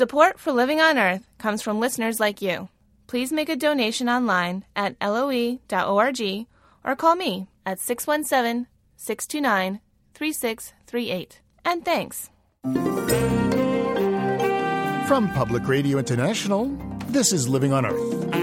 [0.00, 2.70] Support for Living on Earth comes from listeners like you.
[3.06, 6.46] Please make a donation online at loe.org
[6.84, 8.66] or call me at 617
[8.96, 9.80] 629
[10.14, 11.40] 3638.
[11.66, 12.30] And thanks.
[15.06, 16.74] From Public Radio International,
[17.08, 18.34] this is Living on Earth.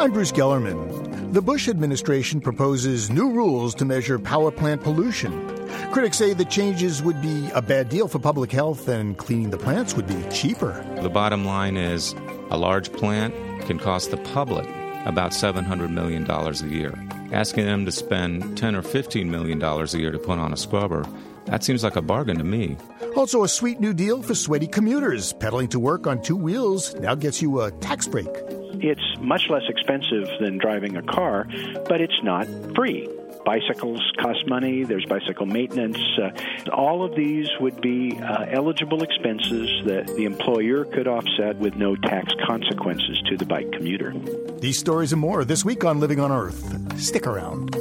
[0.00, 1.32] I'm Bruce Gellerman.
[1.32, 5.55] The Bush administration proposes new rules to measure power plant pollution.
[5.92, 9.58] Critics say the changes would be a bad deal for public health and cleaning the
[9.58, 10.84] plants would be cheaper.
[11.00, 12.14] The bottom line is
[12.50, 13.34] a large plant
[13.66, 14.66] can cost the public
[15.06, 16.94] about $700 million a year.
[17.32, 21.06] Asking them to spend 10 or $15 million a year to put on a scrubber,
[21.46, 22.76] that seems like a bargain to me.
[23.16, 25.32] Also, a sweet new deal for sweaty commuters.
[25.32, 28.28] Pedaling to work on two wheels now gets you a tax break.
[28.82, 31.46] It's much less expensive than driving a car,
[31.88, 33.08] but it's not free
[33.46, 35.96] bicycles cost money, there's bicycle maintenance.
[36.20, 41.76] Uh, all of these would be uh, eligible expenses that the employer could offset with
[41.76, 44.12] no tax consequences to the bike commuter.
[44.58, 47.00] These stories and more this week on Living on Earth.
[47.00, 47.74] Stick around.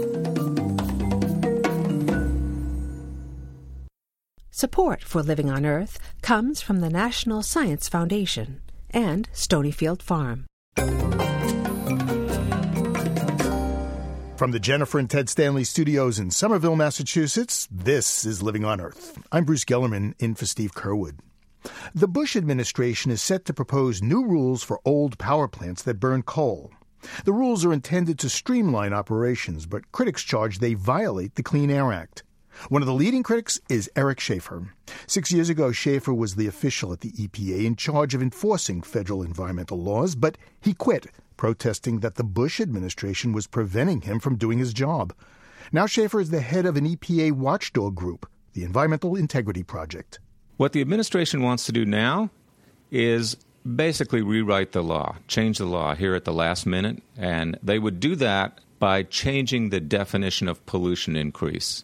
[4.51, 8.61] Support for Living on Earth comes from the National Science Foundation
[8.91, 10.45] and Stonyfield Farm.
[14.37, 19.17] From the Jennifer and Ted Stanley studios in Somerville, Massachusetts, this is Living on Earth.
[19.31, 21.19] I'm Bruce Gellerman in for Steve Curwood.
[21.93, 26.21] The Bush administration is set to propose new rules for old power plants that burn
[26.21, 26.73] coal.
[27.23, 31.93] The rules are intended to streamline operations, but critics charge they violate the Clean Air
[31.93, 32.23] Act.
[32.69, 34.73] One of the leading critics is Eric Schaeffer.
[35.07, 39.23] Six years ago, Schaeffer was the official at the EPA in charge of enforcing federal
[39.23, 44.57] environmental laws, but he quit protesting that the Bush administration was preventing him from doing
[44.57, 45.13] his job.
[45.71, 50.19] Now Schaeffer is the head of an EPA watchdog group, the Environmental Integrity Project.
[50.57, 52.29] What the administration wants to do now
[52.91, 53.35] is
[53.75, 57.99] basically rewrite the law, change the law here at the last minute, and they would
[57.99, 61.83] do that by changing the definition of pollution increase.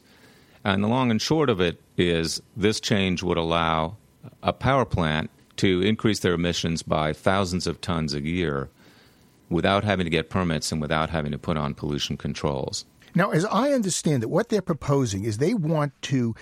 [0.63, 3.97] And the long and short of it is this change would allow
[4.43, 8.69] a power plant to increase their emissions by thousands of tons a year
[9.49, 12.85] without having to get permits and without having to put on pollution controls.
[13.13, 16.35] Now, as I understand it, what they're proposing is they want to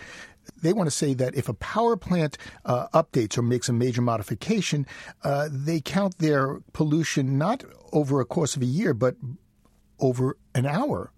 [0.62, 4.02] they want to say that if a power plant uh, updates or makes a major
[4.02, 4.86] modification,
[5.24, 9.16] uh, they count their pollution not over a course of a year, but
[10.00, 11.12] over an hour.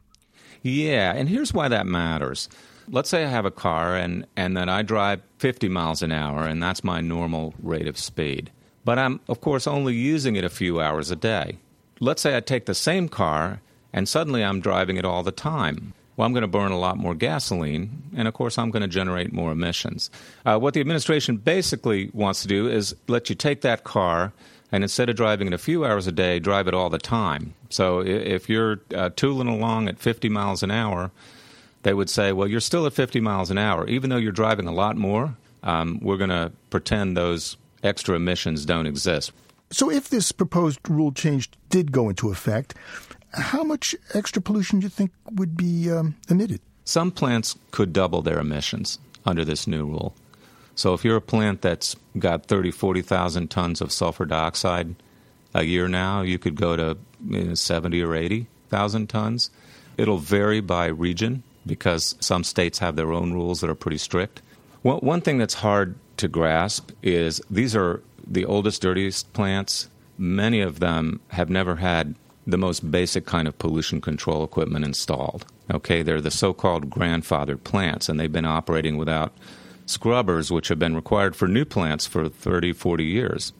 [0.63, 2.50] Yeah, and here's why that matters.
[2.87, 6.43] Let's say I have a car and, and that I drive 50 miles an hour,
[6.43, 8.51] and that's my normal rate of speed.
[8.83, 11.57] But I'm, of course, only using it a few hours a day
[12.01, 13.61] let's say I take the same car
[13.93, 15.93] and suddenly I'm driving it all the time.
[16.17, 18.87] Well, I'm going to burn a lot more gasoline, and of course, I'm going to
[18.87, 20.11] generate more emissions.
[20.45, 24.33] Uh, what the administration basically wants to do is let you take that car
[24.73, 27.53] and instead of driving it a few hours a day, drive it all the time.
[27.69, 31.11] So if you're uh, tooling along at 50 miles an hour,
[31.83, 33.87] they would say, well, you're still at 50 miles an hour.
[33.87, 38.65] Even though you're driving a lot more, um, we're going to pretend those extra emissions
[38.65, 39.31] don't exist.
[39.71, 42.75] So, if this proposed rule change did go into effect,
[43.33, 46.59] how much extra pollution do you think would be um, emitted?
[46.83, 50.13] Some plants could double their emissions under this new rule.
[50.75, 54.95] So, if you're a plant that's got 30, 40,000 tons of sulfur dioxide
[55.53, 59.51] a year now, you could go to you know, 70 or 80,000 tons.
[59.97, 64.41] It'll vary by region because some states have their own rules that are pretty strict.
[64.81, 70.61] One, one thing that's hard to grasp is these are the oldest, dirtiest plants, many
[70.61, 75.45] of them have never had the most basic kind of pollution control equipment installed.
[75.72, 79.33] Okay, they're the so called grandfathered plants, and they've been operating without
[79.85, 83.53] scrubbers, which have been required for new plants for 30, 40 years.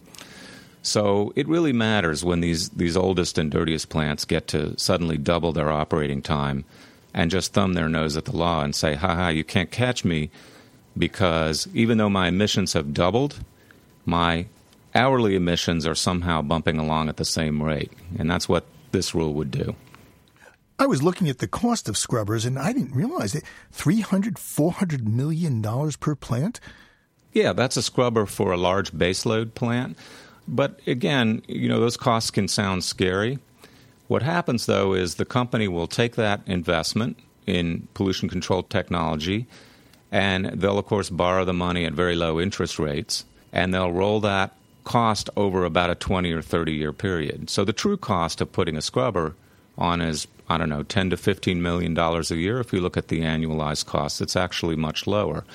[0.82, 5.52] So it really matters when these, these oldest and dirtiest plants get to suddenly double
[5.52, 6.66] their operating time
[7.14, 10.06] and just thumb their nose at the law and say, ha ha, you can't catch
[10.06, 10.30] me
[10.98, 13.40] because even though my emissions have doubled,
[14.06, 14.46] my
[14.94, 17.92] hourly emissions are somehow bumping along at the same rate.
[18.18, 19.76] And that's what this rule would do.
[20.80, 23.44] I was looking at the cost of scrubbers and I didn't realize it.
[23.74, 26.60] $300, 400 million dollars per plant?
[27.34, 29.98] Yeah, that's a scrubber for a large baseload plant.
[30.48, 33.40] But again, you know, those costs can sound scary.
[34.12, 37.18] What happens though is the company will take that investment
[37.48, 39.48] in pollution control technology
[40.12, 43.24] and they'll of course borrow the money at very low interest rates
[43.54, 44.54] and they'll roll that
[44.84, 47.50] cost over about a 20 or 30 year period.
[47.50, 49.34] So the true cost of putting a scrubber
[49.78, 52.98] on is I don't know 10 to 15 million dollars a year if you look
[52.98, 55.46] at the annualized cost it's actually much lower.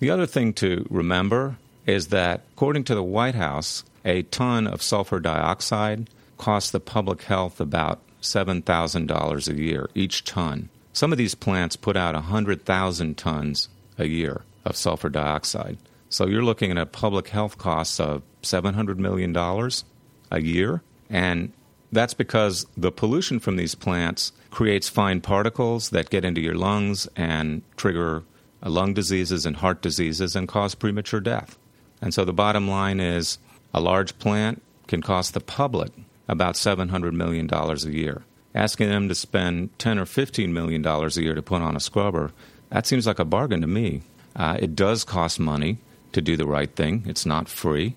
[0.00, 4.82] The other thing to remember is that, according to the White House, a ton of
[4.82, 6.08] sulfur dioxide
[6.40, 10.70] costs the public health about $7,000 a year, each ton.
[10.92, 15.78] Some of these plants put out 100,000 tons a year of sulfur dioxide.
[16.08, 20.82] So you're looking at a public health cost of $700 million a year.
[21.08, 21.52] And
[21.92, 27.06] that's because the pollution from these plants creates fine particles that get into your lungs
[27.16, 28.24] and trigger
[28.62, 31.58] uh, lung diseases and heart diseases and cause premature death.
[32.02, 33.38] And so the bottom line is
[33.74, 35.92] a large plant can cost the public
[36.30, 38.22] about $700 million a year.
[38.54, 42.32] Asking them to spend 10 or $15 million a year to put on a scrubber,
[42.70, 44.02] that seems like a bargain to me.
[44.36, 45.78] Uh, it does cost money
[46.12, 47.96] to do the right thing, it's not free.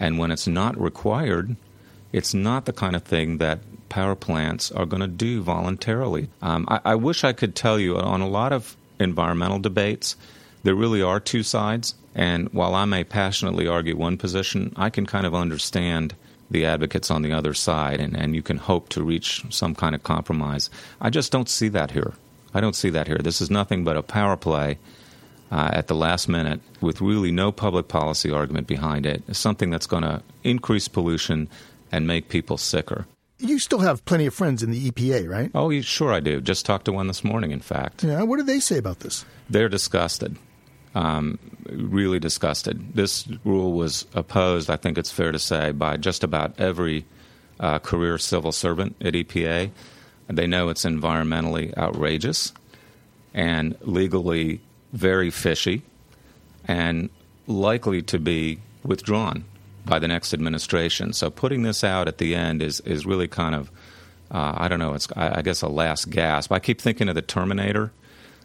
[0.00, 1.56] And when it's not required,
[2.12, 6.28] it's not the kind of thing that power plants are going to do voluntarily.
[6.40, 10.16] Um, I, I wish I could tell you on a lot of environmental debates,
[10.62, 11.94] there really are two sides.
[12.14, 16.14] And while I may passionately argue one position, I can kind of understand
[16.50, 19.94] the advocates on the other side, and, and you can hope to reach some kind
[19.94, 20.70] of compromise.
[21.00, 22.14] I just don't see that here.
[22.54, 23.18] I don't see that here.
[23.18, 24.78] This is nothing but a power play
[25.50, 29.22] uh, at the last minute with really no public policy argument behind it.
[29.28, 31.48] It's something that's going to increase pollution
[31.92, 33.06] and make people sicker.
[33.38, 35.50] You still have plenty of friends in the EPA, right?
[35.54, 36.40] Oh, sure I do.
[36.40, 38.02] Just talked to one this morning, in fact.
[38.02, 39.24] Yeah, what do they say about this?
[39.48, 40.36] They're disgusted.
[40.98, 41.38] Um,
[41.70, 42.94] really disgusted.
[42.94, 47.04] This rule was opposed, I think it's fair to say, by just about every
[47.60, 49.70] uh, career civil servant at EPA.
[50.28, 52.52] They know it's environmentally outrageous
[53.32, 54.60] and legally
[54.92, 55.82] very fishy
[56.64, 57.10] and
[57.46, 59.44] likely to be withdrawn
[59.84, 61.12] by the next administration.
[61.12, 63.70] So putting this out at the end is is really kind of
[64.30, 64.94] uh, I don't know.
[64.94, 66.52] It's I, I, guess a last gasp.
[66.52, 67.92] I keep thinking of the Terminator.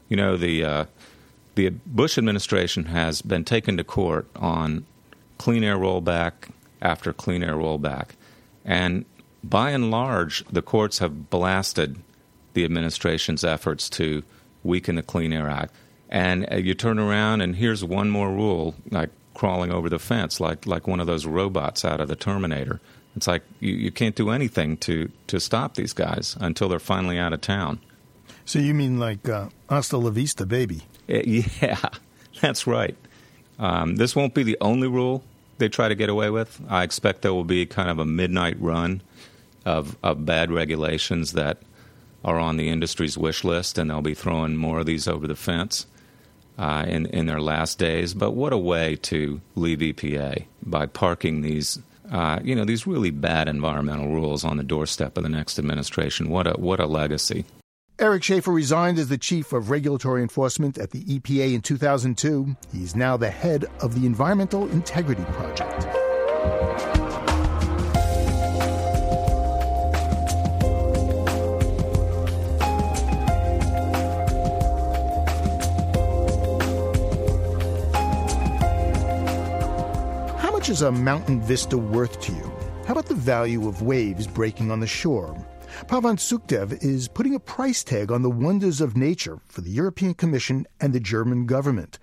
[0.08, 0.86] You know the uh,
[1.56, 4.86] the Bush administration has been taken to court on
[5.38, 6.50] clean air rollback
[6.82, 8.10] after clean air rollback,
[8.66, 9.06] and
[9.44, 11.98] by and large, the courts have blasted
[12.54, 14.24] the administration's efforts to
[14.64, 15.74] weaken the Clean Air Act.
[16.10, 20.40] And uh, you turn around, and here's one more rule, like crawling over the fence
[20.40, 22.80] like like one of those robots out of the Terminator.
[23.16, 27.18] It's like you, you can't do anything to to stop these guys until they're finally
[27.18, 27.80] out of town.
[28.46, 30.84] So you mean like uh, hasta la vista, baby?
[31.10, 31.90] Uh, yeah,
[32.42, 32.96] that's right.
[33.60, 35.24] Um, this won't be the only rule
[35.58, 36.60] they try to get away with.
[36.70, 39.02] I expect there will be kind of a midnight run
[39.66, 41.58] of of bad regulations that
[42.24, 45.36] are on the industry's wish list, and they'll be throwing more of these over the
[45.36, 45.86] fence
[46.58, 48.14] uh, in in their last days.
[48.14, 51.80] But what a way to leave EPA by parking these.
[52.12, 56.30] Uh, you know these really bad environmental rules on the doorstep of the next administration.
[56.30, 57.46] What a what a legacy!
[58.00, 62.56] Eric Schaeffer resigned as the chief of regulatory enforcement at the EPA in 2002.
[62.72, 65.84] He's now the head of the Environmental Integrity Project.
[80.40, 82.52] How much is a mountain vista worth to you?
[82.88, 85.38] How about the value of waves breaking on the shore?
[85.88, 90.14] Pavan Sukhdev is putting a price tag on the wonders of nature for the European
[90.14, 92.00] Commission and the German government.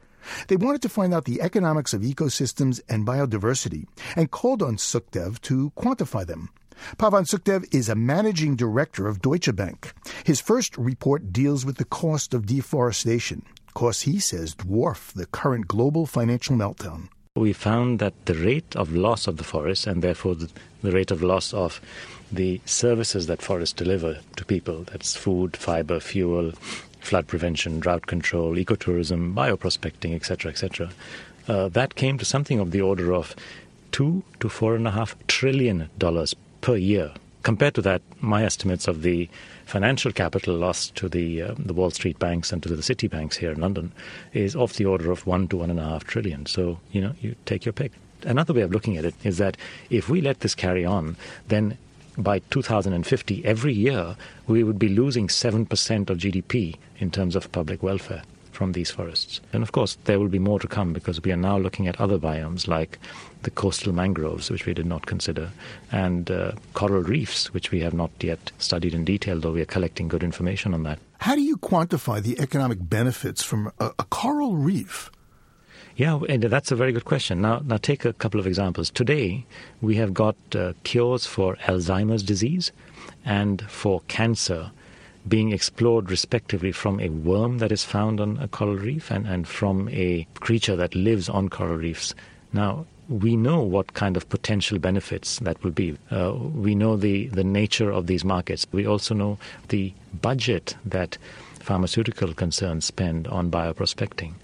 [0.49, 3.87] They wanted to find out the economics of ecosystems and biodiversity
[4.17, 6.51] and called on Sukhdev to quantify them.
[6.99, 9.95] Pavan Sukhdev is a managing director of Deutsche Bank.
[10.25, 15.69] His first report deals with the cost of deforestation, costs he says dwarf the current
[15.69, 17.09] global financial meltdown
[17.41, 21.23] we found that the rate of loss of the forest and therefore the, rate of
[21.23, 21.81] loss of
[22.31, 26.53] the services that forests deliver to people that's food, fiber, fuel,
[27.01, 30.91] flood prevention, drought control, ecotourism, bioprospecting, etc., etc.
[31.49, 33.35] Uh, that came to something of the order of
[33.91, 37.11] two to four and a half trillion dollars per year.
[37.43, 39.31] Compared to that, my estimates of the
[39.71, 43.37] financial capital lost to the uh, the Wall Street banks and to the city banks
[43.37, 43.93] here in London
[44.33, 46.45] is of the order of one to one and a half trillion.
[46.47, 47.93] So you know, you take your pick.
[48.25, 49.57] Another way of looking at it is that
[49.89, 51.17] if we let this carry on,
[51.49, 51.79] then
[52.19, 57.83] by 2050, every year we would be losing 7% of GDP in terms of public
[57.83, 58.23] welfare
[58.61, 59.41] from these forests.
[59.55, 61.99] And of course, there will be more to come because we are now looking at
[61.99, 62.99] other biomes like
[63.45, 65.49] the coastal mangroves, which we did not consider,
[65.91, 69.73] and uh, coral reefs, which we have not yet studied in detail, though we are
[69.77, 70.99] collecting good information on that.
[71.21, 75.11] How do you quantify the economic benefits from a, a coral reef?
[75.97, 77.41] Yeah, and that's a very good question.
[77.41, 78.91] Now, now take a couple of examples.
[78.91, 79.47] Today,
[79.81, 82.73] we have got uh, cures for Alzheimer's disease
[83.25, 84.71] and for cancer
[85.29, 89.47] being explored respectively from a worm that is found on a coral reef and, and
[89.47, 92.15] from a creature that lives on coral reefs
[92.53, 95.97] Now, we know what kind of potential benefits that will be.
[96.11, 98.67] Uh, we know the, the nature of these markets.
[98.73, 101.19] We also know the budget that
[101.59, 104.35] pharmaceutical concerns spend on bioprospecting.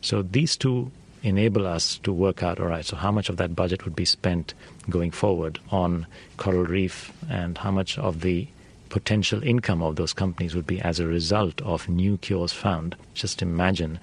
[0.00, 0.90] So these two
[1.22, 4.04] enable us to work out all right, so how much of that budget would be
[4.04, 4.52] spent
[4.90, 8.46] going forward on coral reef and how much of the
[8.94, 12.94] potential income of those companies would be as a result of new cures found.
[13.12, 13.98] Just imagine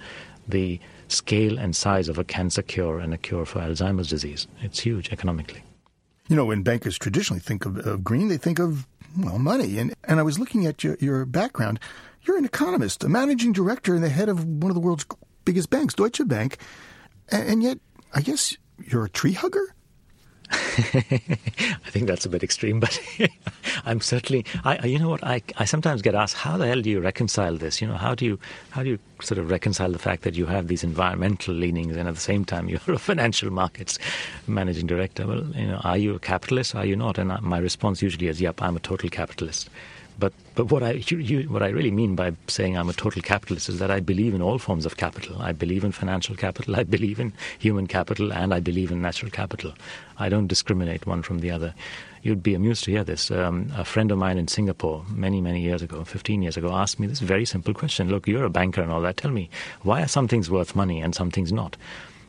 [0.46, 4.46] the scale and size of a cancer cure and a cure for Alzheimer's disease.
[4.60, 5.62] It's huge economically.
[6.28, 8.86] You know, when bankers traditionally think of, of green, they think of,
[9.18, 9.78] well, money.
[9.78, 11.80] And, and I was looking at your, your background.
[12.24, 15.06] You're an economist, a managing director and the head of one of the world's
[15.46, 16.58] biggest banks, Deutsche Bank.
[17.30, 17.78] And, and yet,
[18.12, 19.74] I guess you're a tree hugger?
[20.52, 23.00] I think that's a bit extreme, but
[23.84, 24.44] I'm certainly.
[24.64, 25.24] I, you know what?
[25.24, 27.80] I, I sometimes get asked, how the hell do you reconcile this?
[27.80, 28.38] You know, how do you
[28.70, 32.06] how do you sort of reconcile the fact that you have these environmental leanings and
[32.06, 33.98] at the same time you're a financial markets
[34.46, 35.26] managing director?
[35.26, 36.74] Well, you know, are you a capitalist?
[36.74, 37.18] Are you not?
[37.18, 39.70] And my response usually is, yep, I'm a total capitalist.
[40.18, 43.22] But but what I you, you, what I really mean by saying I'm a total
[43.22, 45.40] capitalist is that I believe in all forms of capital.
[45.40, 49.30] I believe in financial capital, I believe in human capital, and I believe in natural
[49.30, 49.72] capital.
[50.18, 51.74] I don't discriminate one from the other.
[52.22, 53.30] You'd be amused to hear this.
[53.30, 57.00] Um, a friend of mine in Singapore, many many years ago, 15 years ago, asked
[57.00, 58.08] me this very simple question.
[58.08, 59.16] Look, you're a banker and all that.
[59.16, 59.50] Tell me,
[59.82, 61.76] why are some things worth money and some things not?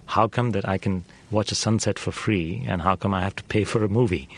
[0.06, 3.36] How come that I can watch a sunset for free, and how come I have
[3.38, 4.30] to pay for a movie?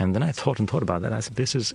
[0.00, 1.12] And then I thought and thought about that.
[1.12, 1.74] I said, this is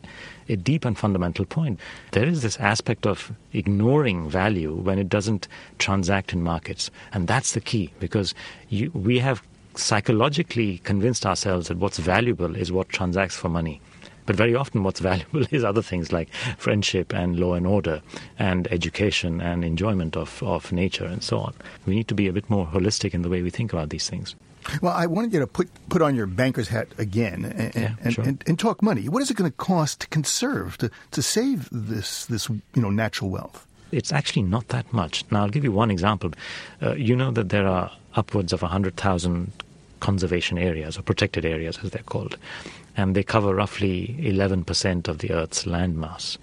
[0.49, 1.79] a deep and fundamental point.
[2.11, 6.89] There is this aspect of ignoring value when it doesn't transact in markets.
[7.13, 8.33] And that's the key because
[8.69, 9.43] you, we have
[9.75, 13.79] psychologically convinced ourselves that what's valuable is what transacts for money.
[14.25, 18.01] But very often, what's valuable is other things like friendship and law and order,
[18.39, 21.53] and education and enjoyment of, of nature and so on.
[21.85, 24.09] We need to be a bit more holistic in the way we think about these
[24.09, 24.35] things.
[24.81, 28.13] Well, I wanted you to put put on your banker's hat again and, yeah, and,
[28.13, 28.23] sure.
[28.23, 29.07] and, and, talk money.
[29.07, 32.89] What is it going to cost to conserve to, to save this this you know
[32.89, 33.65] natural wealth?
[33.91, 35.23] It's actually not that much.
[35.31, 36.31] Now, I'll give you one example.
[36.81, 39.51] Uh, you know that there are upwards of hundred thousand
[39.99, 42.37] conservation areas or protected areas, as they're called,
[42.97, 46.37] and they cover roughly eleven percent of the Earth's landmass.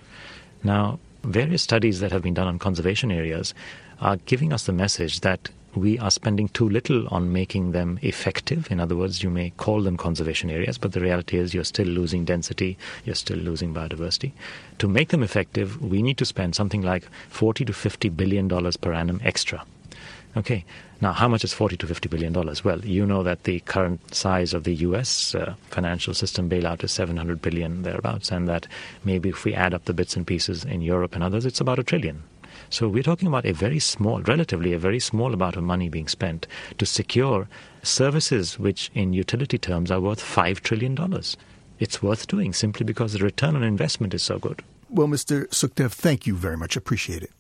[0.63, 3.55] Now, various studies that have been done on conservation areas
[4.01, 8.71] are giving us the message that we are spending too little on making them effective.
[8.71, 11.87] In other words, you may call them conservation areas, but the reality is you're still
[11.87, 14.33] losing density, you're still losing biodiversity.
[14.79, 18.77] To make them effective, we need to spend something like 40 to 50 billion dollars
[18.77, 19.65] per annum extra.
[20.35, 20.65] Okay,
[21.03, 22.65] now how much is 40 to 50 billion dollars?
[22.65, 26.93] Well, you know that the current size of the US uh, financial system bailout is
[26.93, 28.67] 700 billion thereabouts, and that
[29.05, 31.79] maybe if we add up the bits and pieces in Europe and others, it's about
[31.79, 32.23] a trillion.
[32.73, 36.09] So we're talking about a very small, relatively a very small amount of money being
[36.09, 36.47] spent
[36.79, 37.47] to secure
[37.83, 40.97] services which, in utility terms, are worth $5 trillion.
[41.79, 44.63] It's worth doing simply because the return on investment is so good.
[44.89, 45.47] Well, Mr.
[45.49, 46.75] Sukhdev, thank you very much.
[46.75, 47.31] Appreciate it.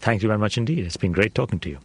[0.00, 0.84] Thank you very much indeed.
[0.84, 1.78] It's been great talking to you.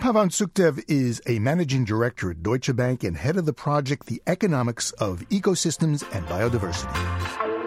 [0.00, 4.20] Pavan Sukhdev is a managing director at Deutsche Bank and head of the project The
[4.26, 7.59] Economics of Ecosystems and Biodiversity.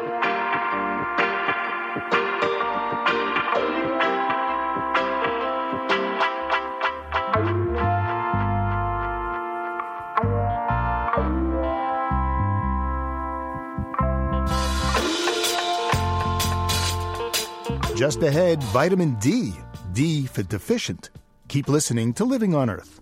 [18.04, 19.54] Just ahead, vitamin D.
[19.94, 21.10] D for deficient.
[21.48, 23.00] Keep listening to Living on Earth.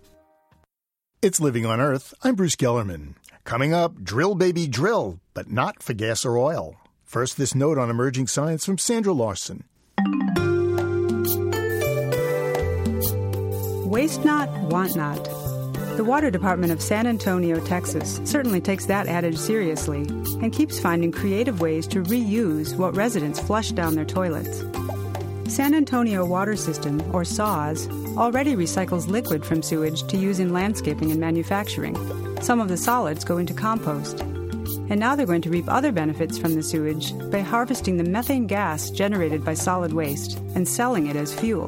[1.23, 2.13] It's Living on Earth.
[2.21, 3.15] I'm Bruce Gellerman.
[3.43, 6.75] Coming up, drill baby drill, but not for gas or oil.
[7.03, 9.63] First, this note on emerging science from Sandra Larson.
[13.89, 15.40] Waste not, want not.
[15.97, 20.03] The Water Department of San Antonio, Texas certainly takes that adage seriously
[20.41, 24.63] and keeps finding creative ways to reuse what residents flush down their toilets.
[25.53, 31.11] San Antonio Water System, or SAWS, already recycles liquid from sewage to use in landscaping
[31.11, 31.95] and manufacturing.
[32.41, 34.21] Some of the solids go into compost.
[34.21, 38.47] And now they're going to reap other benefits from the sewage by harvesting the methane
[38.47, 41.67] gas generated by solid waste and selling it as fuel.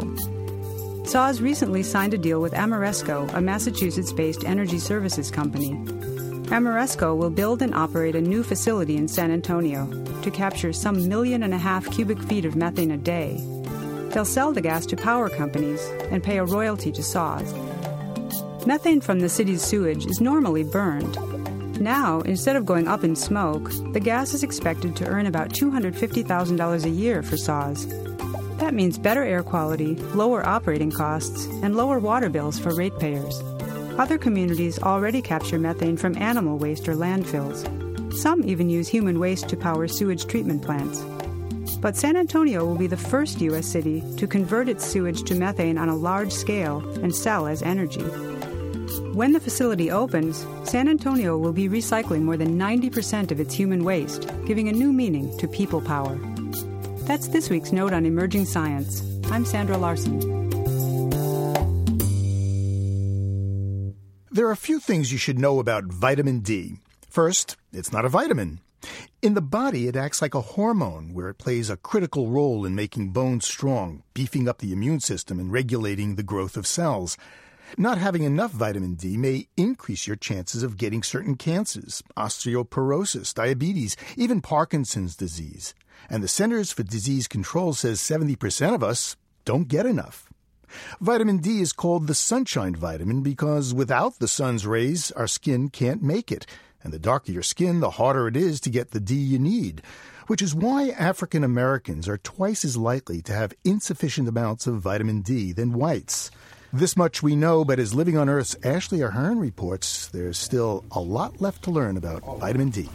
[1.05, 5.71] SAWS recently signed a deal with Ameresco, a Massachusetts based energy services company.
[6.49, 9.87] Ameresco will build and operate a new facility in San Antonio
[10.21, 13.37] to capture some million and a half cubic feet of methane a day
[14.13, 17.51] They'll sell the gas to power companies and pay a royalty to SAWS.
[18.67, 21.17] Methane from the city's sewage is normally burned.
[21.81, 26.85] Now, instead of going up in smoke, the gas is expected to earn about $250,000
[26.85, 27.85] a year for SAWS.
[28.63, 33.41] That means better air quality, lower operating costs, and lower water bills for ratepayers.
[33.99, 37.67] Other communities already capture methane from animal waste or landfills.
[38.13, 41.01] Some even use human waste to power sewage treatment plants.
[41.81, 43.67] But San Antonio will be the first U.S.
[43.67, 48.05] city to convert its sewage to methane on a large scale and sell as energy.
[49.11, 53.83] When the facility opens, San Antonio will be recycling more than 90% of its human
[53.83, 56.17] waste, giving a new meaning to people power.
[57.05, 59.03] That's this week's Note on Emerging Science.
[59.29, 60.21] I'm Sandra Larson.
[64.31, 66.77] There are a few things you should know about vitamin D.
[67.09, 68.61] First, it's not a vitamin.
[69.21, 72.73] In the body, it acts like a hormone where it plays a critical role in
[72.73, 77.17] making bones strong, beefing up the immune system, and regulating the growth of cells.
[77.77, 83.97] Not having enough vitamin D may increase your chances of getting certain cancers, osteoporosis, diabetes,
[84.15, 85.73] even Parkinson's disease.
[86.13, 89.15] And the Centers for Disease Control says 70% of us
[89.45, 90.29] don't get enough.
[91.01, 96.03] Vitamin D is called the sunshine vitamin because without the sun's rays, our skin can't
[96.03, 96.45] make it.
[96.83, 99.81] And the darker your skin, the harder it is to get the D you need.
[100.27, 105.21] Which is why African Americans are twice as likely to have insufficient amounts of vitamin
[105.21, 106.29] D than whites.
[106.71, 110.99] This much we know, but as Living on Earth's Ashley Ahern reports, there's still a
[110.99, 112.87] lot left to learn about vitamin D.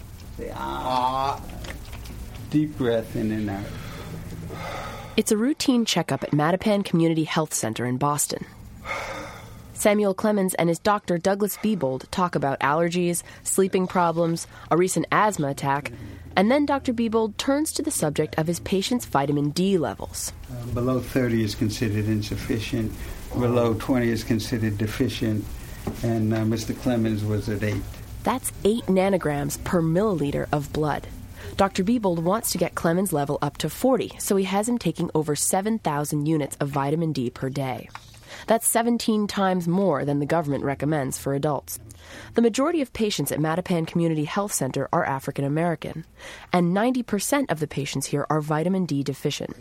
[2.50, 3.64] deep breath in and out.
[5.16, 8.46] It's a routine checkup at Mattapan Community Health Center in Boston.
[9.72, 15.48] Samuel Clemens and his doctor Douglas Bebold talk about allergies, sleeping problems, a recent asthma
[15.48, 15.92] attack,
[16.34, 16.92] and then Dr.
[16.92, 20.32] Bebold turns to the subject of his patient's vitamin D levels.
[20.50, 22.92] Uh, below 30 is considered insufficient,
[23.32, 25.44] below 20 is considered deficient,
[26.02, 26.76] and uh, Mr.
[26.80, 27.76] Clemens was at 8.
[28.24, 31.06] That's 8 nanograms per milliliter of blood.
[31.58, 31.82] Dr.
[31.82, 35.34] Bebold wants to get Clemens' level up to 40, so he has him taking over
[35.34, 37.88] 7,000 units of vitamin D per day.
[38.46, 41.80] That's 17 times more than the government recommends for adults.
[42.34, 46.04] The majority of patients at Mattapan Community Health Center are African American,
[46.52, 49.56] and 90% of the patients here are vitamin D deficient.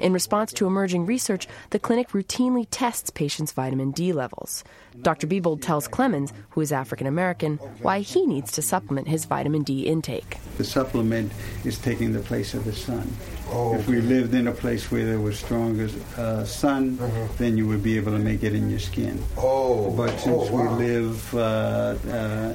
[0.00, 4.64] In response to emerging research, the clinic routinely tests patients' vitamin D levels.
[5.02, 5.26] Dr.
[5.26, 9.86] Bebold tells Clemens, who is African American, why he needs to supplement his vitamin D
[9.86, 10.38] intake.
[10.56, 11.32] The supplement
[11.64, 13.16] is taking the place of the sun.
[13.50, 16.98] Oh, If we lived in a place where there was stronger uh, sun,
[17.38, 19.22] then you would be able to make it in your skin.
[19.36, 20.76] Oh, But since oh, wow.
[20.76, 22.54] we live uh, uh,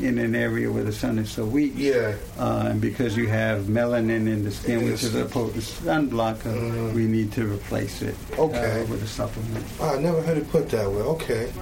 [0.00, 2.14] in an area where the sun is so weak, Yeah.
[2.38, 5.64] uh, and because you have melanin in the skin, In which the is a potent
[5.64, 6.52] sun blocker,
[6.94, 8.80] we need to replace it Okay.
[8.82, 9.64] uh, with a supplement.
[9.80, 11.02] Oh, I never heard it put that way.
[11.02, 11.52] Okay.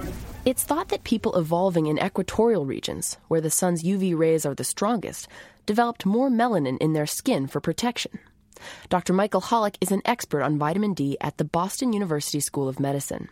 [0.45, 4.63] It's thought that people evolving in equatorial regions, where the sun's UV rays are the
[4.63, 5.27] strongest,
[5.65, 8.17] developed more melanin in their skin for protection.
[8.89, 9.13] Dr.
[9.13, 13.29] Michael Holick is an expert on vitamin D at the Boston University School of Medicine.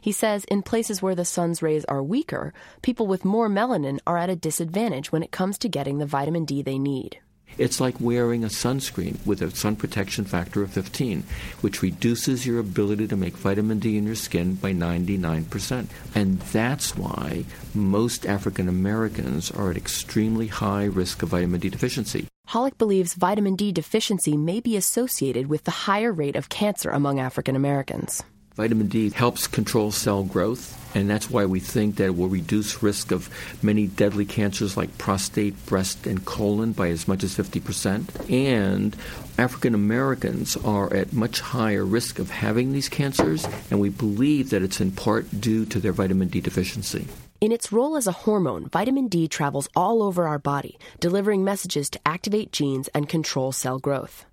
[0.00, 4.18] He says in places where the sun's rays are weaker, people with more melanin are
[4.18, 7.18] at a disadvantage when it comes to getting the vitamin D they need.
[7.58, 11.24] It's like wearing a sunscreen with a sun protection factor of 15,
[11.60, 15.86] which reduces your ability to make vitamin D in your skin by 99%.
[16.14, 22.26] And that's why most African Americans are at extremely high risk of vitamin D deficiency.
[22.48, 27.20] Holick believes vitamin D deficiency may be associated with the higher rate of cancer among
[27.20, 28.24] African Americans.
[28.60, 32.82] Vitamin D helps control cell growth, and that's why we think that it will reduce
[32.82, 33.30] risk of
[33.62, 38.28] many deadly cancers like prostate, breast, and colon by as much as 50%.
[38.30, 38.94] And
[39.38, 44.62] African Americans are at much higher risk of having these cancers, and we believe that
[44.62, 47.08] it's in part due to their vitamin D deficiency.
[47.40, 51.88] In its role as a hormone, vitamin D travels all over our body, delivering messages
[51.88, 54.26] to activate genes and control cell growth.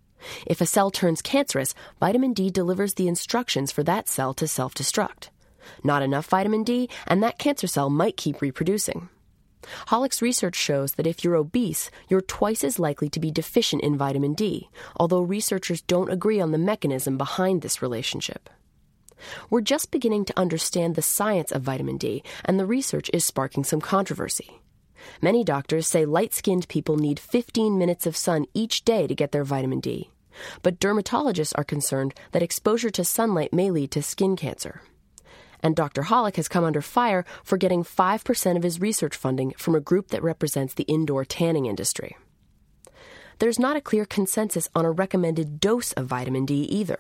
[0.45, 4.73] If a cell turns cancerous, vitamin D delivers the instructions for that cell to self
[4.73, 5.29] destruct.
[5.83, 9.09] Not enough vitamin D, and that cancer cell might keep reproducing.
[9.87, 13.97] Holick's research shows that if you're obese, you're twice as likely to be deficient in
[13.97, 18.49] vitamin D, although researchers don't agree on the mechanism behind this relationship.
[19.49, 23.63] We're just beginning to understand the science of vitamin D, and the research is sparking
[23.63, 24.61] some controversy.
[25.21, 29.31] Many doctors say light skinned people need 15 minutes of sun each day to get
[29.31, 30.11] their vitamin D.
[30.61, 34.81] But dermatologists are concerned that exposure to sunlight may lead to skin cancer.
[35.61, 36.03] And Dr.
[36.03, 40.09] Holick has come under fire for getting 5% of his research funding from a group
[40.09, 42.15] that represents the indoor tanning industry.
[43.39, 46.99] There's not a clear consensus on a recommended dose of vitamin D either.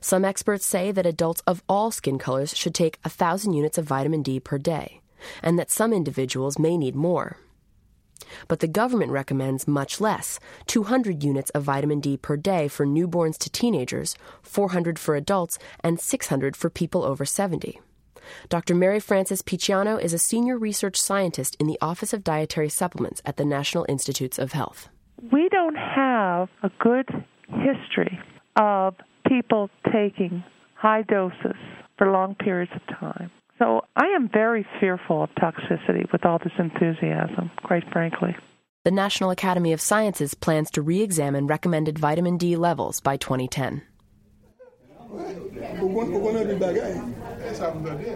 [0.00, 4.22] Some experts say that adults of all skin colors should take 1,000 units of vitamin
[4.22, 5.00] D per day,
[5.42, 7.38] and that some individuals may need more.
[8.46, 13.38] But the government recommends much less 200 units of vitamin D per day for newborns
[13.38, 17.80] to teenagers, 400 for adults, and 600 for people over 70.
[18.48, 18.74] Dr.
[18.74, 23.36] Mary Frances Picciano is a senior research scientist in the Office of Dietary Supplements at
[23.36, 24.88] the National Institutes of Health.
[25.32, 27.08] We don't have a good
[27.48, 28.18] history
[28.56, 28.94] of
[29.26, 31.56] people taking high doses
[31.96, 33.30] for long periods of time.
[33.58, 38.36] So I am very fearful of toxicity with all this enthusiasm, quite frankly.
[38.84, 43.82] The National Academy of Sciences plans to re examine recommended vitamin D levels by 2010.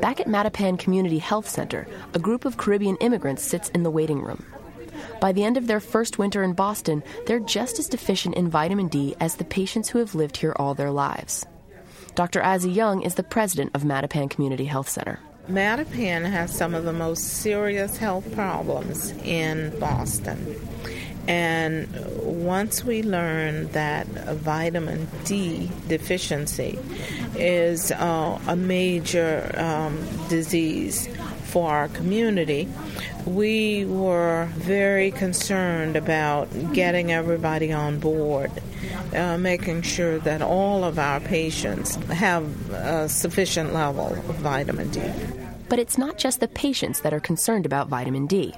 [0.00, 4.22] Back at Mattapan Community Health Center, a group of Caribbean immigrants sits in the waiting
[4.22, 4.44] room.
[5.20, 8.88] By the end of their first winter in Boston, they're just as deficient in vitamin
[8.88, 11.44] D as the patients who have lived here all their lives.
[12.14, 12.40] Dr.
[12.40, 15.18] Azzie Young is the president of Mattapan Community Health Center.
[15.48, 20.56] Mattapan has some of the most serious health problems in Boston.
[21.26, 21.88] And
[22.22, 26.78] once we learn that vitamin D deficiency
[27.36, 31.08] is uh, a major um, disease
[31.52, 32.66] for our community,
[33.26, 38.50] we were very concerned about getting everybody on board,
[39.14, 45.02] uh, making sure that all of our patients have a sufficient level of vitamin D.
[45.68, 48.54] But it's not just the patients that are concerned about vitamin D.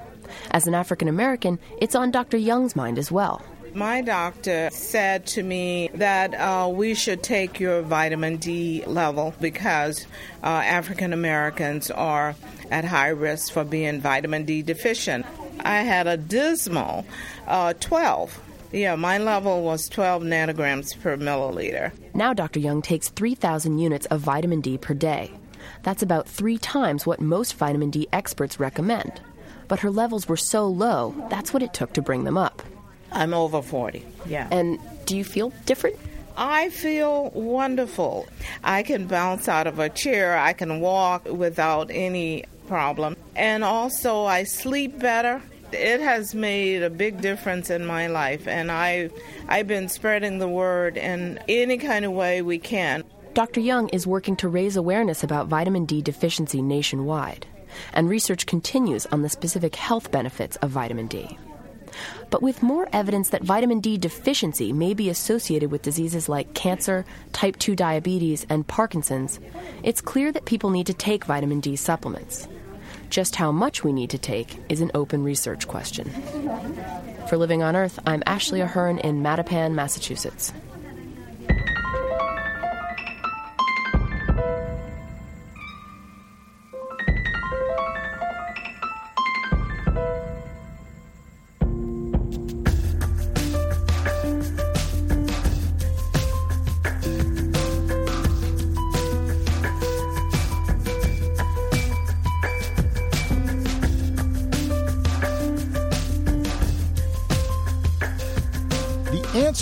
[0.53, 2.37] As an African American, it's on Dr.
[2.37, 3.43] Young's mind as well.
[3.75, 10.07] My doctor said to me that uh, we should take your vitamin D level because
[10.45, 12.37] uh, African Americans are
[12.71, 15.27] at high risk for being vitamin D deficient.
[15.65, 17.05] I had a dismal
[17.49, 18.41] uh, 12.
[18.71, 21.91] Yeah, my level was 12 nanograms per milliliter.
[22.15, 22.61] Now, Dr.
[22.61, 25.33] Young takes 3,000 units of vitamin D per day.
[25.83, 29.21] That's about three times what most vitamin D experts recommend.
[29.67, 32.63] But her levels were so low, that's what it took to bring them up.
[33.15, 34.49] I'm over 40, yeah.
[34.51, 35.97] And do you feel different?
[36.37, 38.27] I feel wonderful.
[38.65, 43.17] I can bounce out of a chair, I can walk without any problem.
[43.37, 45.41] And also, I sleep better.
[45.73, 49.11] It has made a big difference in my life, and I,
[49.49, 53.03] I've been spreading the word in any kind of way we can.
[53.35, 53.61] Dr.
[53.61, 57.47] Young is working to raise awareness about vitamin D deficiency nationwide,
[57.93, 61.37] and research continues on the specific health benefits of vitamin D.
[62.31, 67.05] But with more evidence that vitamin D deficiency may be associated with diseases like cancer,
[67.33, 69.41] type 2 diabetes, and Parkinson's,
[69.83, 72.49] it's clear that people need to take vitamin D supplements.
[73.11, 76.11] Just how much we need to take is an open research question.
[77.29, 80.53] For Living on Earth, I'm Ashley Ahern in Mattapan, Massachusetts.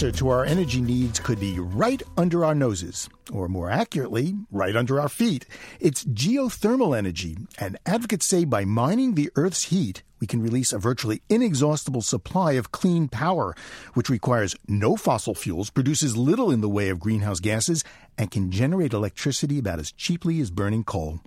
[0.03, 4.75] Answer to our energy needs could be right under our noses, or more accurately, right
[4.75, 5.47] under our feet.
[5.79, 10.79] It's geothermal energy, and advocates say by mining the Earth's heat, we can release a
[10.81, 13.55] virtually inexhaustible supply of clean power,
[13.95, 17.85] which requires no fossil fuels, produces little in the way of greenhouse gases,
[18.19, 21.21] and can generate electricity about as cheaply as burning coal.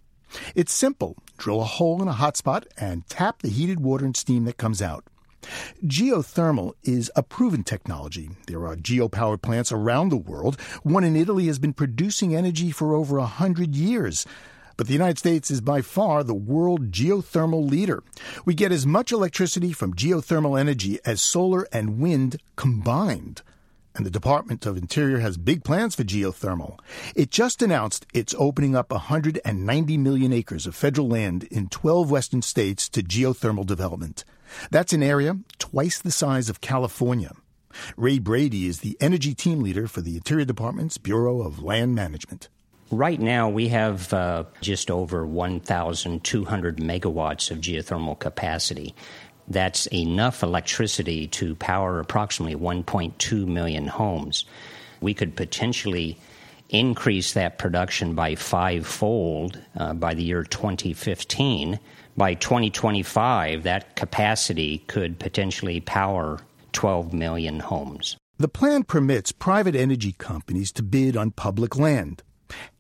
[0.54, 1.16] It's simple.
[1.38, 4.82] Drill a hole in a hotspot and tap the heated water and steam that comes
[4.82, 5.06] out.
[5.86, 8.30] Geothermal is a proven technology.
[8.48, 10.60] There are geopower plants around the world.
[10.84, 14.26] One in Italy has been producing energy for over a hundred years.
[14.78, 18.04] But the United States is by far the world geothermal leader.
[18.44, 23.42] We get as much electricity from geothermal energy as solar and wind combined.
[23.96, 26.78] And the Department of Interior has big plans for geothermal.
[27.16, 32.42] It just announced it's opening up 190 million acres of federal land in 12 western
[32.42, 34.26] states to geothermal development.
[34.72, 37.32] That's an area twice the size of California.
[37.98, 42.50] Ray Brady is the energy team leader for the Interior Department's Bureau of Land Management.
[42.92, 48.94] Right now, we have uh, just over 1,200 megawatts of geothermal capacity.
[49.48, 54.46] That's enough electricity to power approximately 1.2 million homes.
[55.02, 56.20] We could potentially
[56.70, 61.80] increase that production by fivefold uh, by the year 2015
[62.18, 66.40] by 2025, that capacity could potentially power
[66.72, 68.18] 12 million homes.
[68.38, 72.22] The plan permits private energy companies to bid on public land.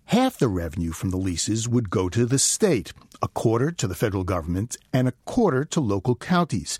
[0.05, 3.95] Half the revenue from the leases would go to the state, a quarter to the
[3.95, 6.77] federal government, and a quarter to local counties.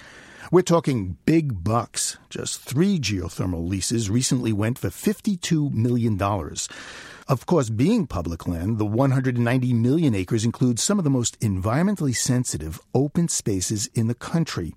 [0.51, 2.17] We're talking big bucks.
[2.29, 6.19] Just three geothermal leases recently went for $52 million.
[7.27, 12.15] Of course, being public land, the 190 million acres includes some of the most environmentally
[12.15, 14.75] sensitive open spaces in the country.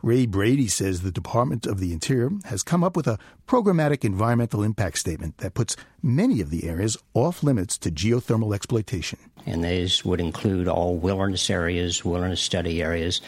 [0.00, 4.62] Ray Brady says the Department of the Interior has come up with a programmatic environmental
[4.62, 9.18] impact statement that puts many of the areas off limits to geothermal exploitation.
[9.44, 13.20] And these would include all wilderness areas, wilderness study areas,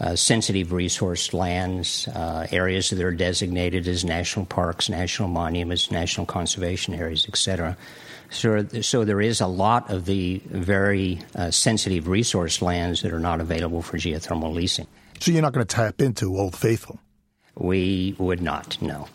[0.00, 6.26] uh, sensitive resource lands, uh, areas that are designated as national parks, national monuments, national
[6.26, 7.76] conservation areas, etc.
[8.32, 13.20] So, so there is a lot of the very uh, sensitive resource lands that are
[13.20, 14.86] not available for geothermal leasing.
[15.20, 16.98] So you're not going to tap into Old Faithful?
[17.54, 19.06] We would not, no.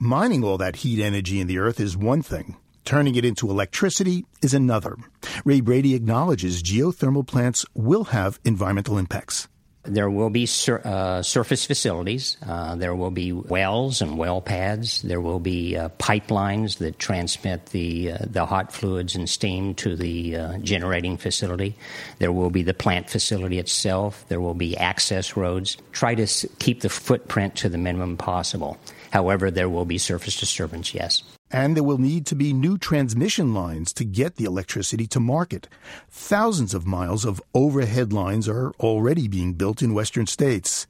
[0.00, 2.56] Mining all that heat energy in the earth is one thing.
[2.84, 4.96] Turning it into electricity is another.
[5.44, 9.46] Ray Brady acknowledges geothermal plants will have environmental impacts.
[9.84, 12.36] There will be sur- uh, surface facilities.
[12.46, 15.02] Uh, there will be wells and well pads.
[15.02, 19.96] There will be uh, pipelines that transmit the uh, the hot fluids and steam to
[19.96, 21.74] the uh, generating facility.
[22.20, 24.24] There will be the plant facility itself.
[24.28, 25.76] There will be access roads.
[25.90, 28.78] Try to s- keep the footprint to the minimum possible.
[29.10, 30.94] However, there will be surface disturbance.
[30.94, 35.20] Yes and there will need to be new transmission lines to get the electricity to
[35.20, 35.68] market.
[36.10, 40.86] Thousands of miles of overhead lines are already being built in western states.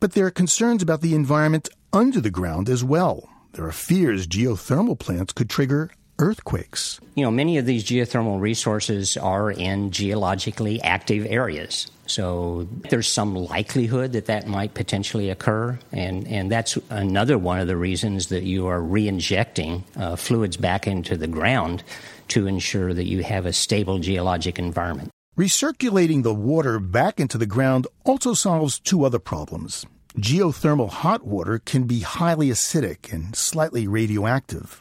[0.00, 3.28] But there are concerns about the environment under the ground as well.
[3.52, 6.98] There are fears geothermal plants could trigger earthquakes.
[7.14, 11.90] You know, many of these geothermal resources are in geologically active areas.
[12.06, 17.66] So there's some likelihood that that might potentially occur, and, and that's another one of
[17.66, 21.82] the reasons that you are re-injecting uh, fluids back into the ground
[22.28, 25.10] to ensure that you have a stable geologic environment.
[25.36, 29.84] Recirculating the water back into the ground also solves two other problems.
[30.16, 34.80] Geothermal hot water can be highly acidic and slightly radioactive.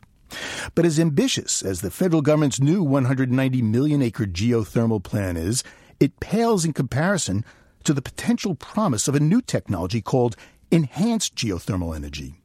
[0.74, 5.64] But as ambitious as the federal government's new 190 million acre geothermal plan is,
[6.00, 7.46] it pales in comparison
[7.84, 10.36] to the potential promise of a new technology called
[10.72, 12.42] enhanced geothermal energy.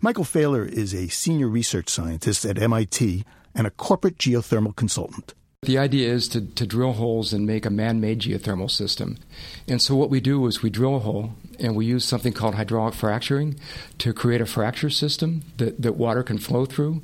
[0.00, 5.34] Michael Fehler is a senior research scientist at MIT and a corporate geothermal consultant.
[5.62, 9.16] The idea is to, to drill holes and make a man made geothermal system.
[9.66, 12.56] And so, what we do is we drill a hole and we use something called
[12.56, 13.58] hydraulic fracturing
[13.98, 17.00] to create a fracture system that, that water can flow through.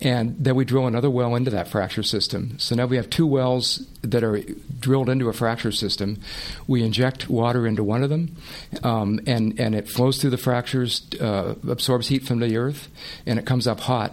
[0.00, 2.58] And then we drill another well into that fracture system.
[2.58, 4.40] So now we have two wells that are
[4.80, 6.20] drilled into a fracture system.
[6.66, 8.36] We inject water into one of them,
[8.82, 12.88] um, and, and it flows through the fractures, uh, absorbs heat from the earth,
[13.26, 14.12] and it comes up hot.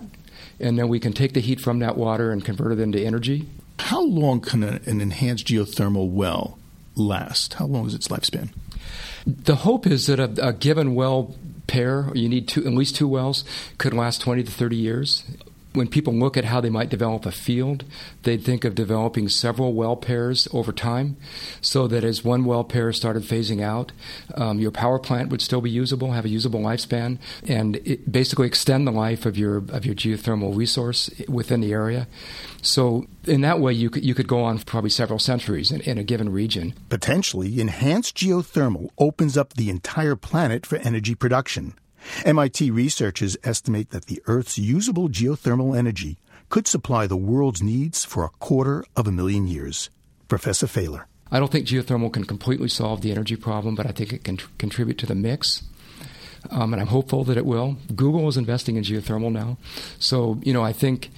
[0.60, 3.47] And then we can take the heat from that water and convert it into energy.
[3.80, 6.58] How long can an enhanced geothermal well
[6.95, 7.56] last?
[7.56, 8.49] How long is its lifespan?
[9.28, 11.36] The hope is that a, a given well
[11.67, 13.43] pair, you need two, at least two wells,
[13.78, 15.23] could last 20 to 30 years
[15.76, 17.84] when people look at how they might develop a field,
[18.24, 21.18] they'd think of developing several well pairs over time,
[21.62, 23.92] so that as one well pair started phasing out,
[24.36, 28.88] um, your power plant would still be usable, have a usable lifespan, and basically extend
[28.88, 32.08] the life of your of your geothermal resource within the area.
[32.62, 35.82] So in that way, you could you could go on for probably several centuries in,
[35.82, 36.74] in a given region.
[36.90, 41.74] Potentially, enhanced geothermal opens up the entire planet for energy production.
[42.26, 46.18] MIT researchers estimate that the Earth's usable geothermal energy
[46.50, 49.89] could supply the world's needs for a quarter of a million years.
[50.28, 51.06] Professor Fehler.
[51.32, 54.38] I don't think geothermal can completely solve the energy problem, but I think it can
[54.38, 55.63] tr- contribute to the mix.
[56.52, 57.78] Um, and I'm hopeful that it will.
[57.96, 59.58] Google is investing in geothermal now.
[59.98, 61.10] So, you know, I think,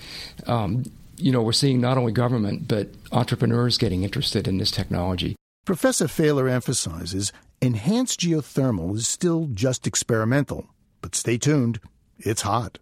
[0.46, 0.84] um,
[1.18, 5.36] you know, we're seeing not only government, but entrepreneurs getting interested in this technology.
[5.66, 10.68] Professor Fehler emphasizes enhanced geothermal is still just experimental.
[11.02, 11.80] But stay tuned,
[12.18, 12.80] it's hot.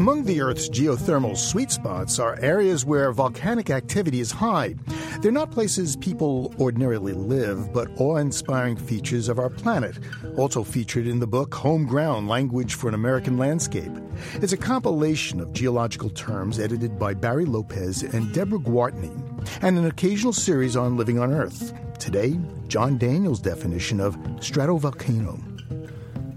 [0.00, 4.74] Among the Earth's geothermal sweet spots are areas where volcanic activity is high.
[5.20, 9.98] They're not places people ordinarily live, but awe inspiring features of our planet,
[10.38, 13.92] also featured in the book Home Ground Language for an American Landscape.
[14.36, 19.12] It's a compilation of geological terms edited by Barry Lopez and Deborah Gwartney,
[19.60, 21.74] and an occasional series on living on Earth.
[21.98, 25.38] Today, John Daniels' definition of stratovolcano.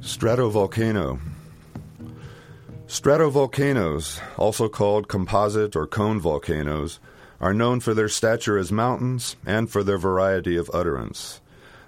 [0.02, 1.33] Stratovolcano
[2.88, 7.00] Stratovolcanoes, also called composite or cone volcanoes,
[7.40, 11.42] are known for their stature as mountains and for their variety of utterance.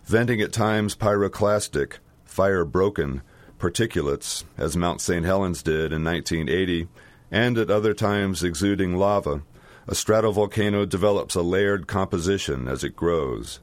[0.05, 3.21] Venting at times pyroclastic, fire broken,
[3.59, 5.25] particulates, as Mount St.
[5.25, 6.87] Helens did in 1980,
[7.29, 9.41] and at other times exuding lava,
[9.87, 13.59] a stratovolcano develops a layered composition as it grows.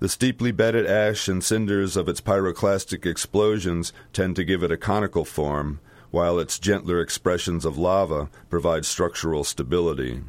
[0.00, 4.76] The steeply bedded ash and cinders of its pyroclastic explosions tend to give it a
[4.76, 5.80] conical form,
[6.14, 10.22] while its gentler expressions of lava provide structural stability.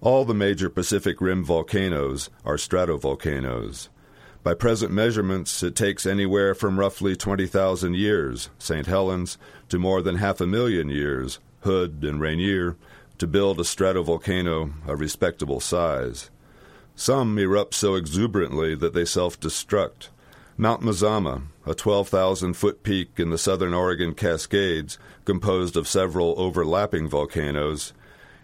[0.00, 3.88] All the major Pacific Rim volcanoes are stratovolcanoes.
[4.44, 8.86] By present measurements, it takes anywhere from roughly 20,000 years, St.
[8.86, 9.36] Helens,
[9.68, 12.76] to more than half a million years, Hood and Rainier,
[13.18, 16.30] to build a stratovolcano of respectable size.
[16.94, 20.10] Some erupt so exuberantly that they self destruct.
[20.60, 27.08] Mount Mazama, a 12,000 foot peak in the southern Oregon Cascades, composed of several overlapping
[27.08, 27.94] volcanoes,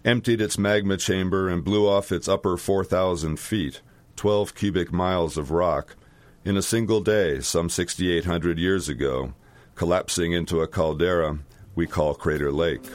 [0.03, 3.83] emptied its magma chamber and blew off its upper 4,000 feet,
[4.17, 5.95] 12 cubic miles of rock,
[6.43, 9.35] in a single day some 6,800 years ago,
[9.75, 11.41] collapsing into a caldera
[11.75, 12.87] we call Crater Lake.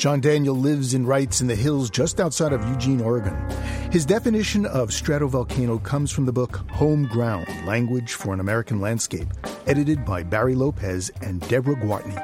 [0.00, 3.36] John Daniel lives and writes in the hills just outside of Eugene, Oregon.
[3.92, 9.28] His definition of stratovolcano comes from the book Home Ground Language for an American Landscape,
[9.66, 12.16] edited by Barry Lopez and Deborah Gwartney.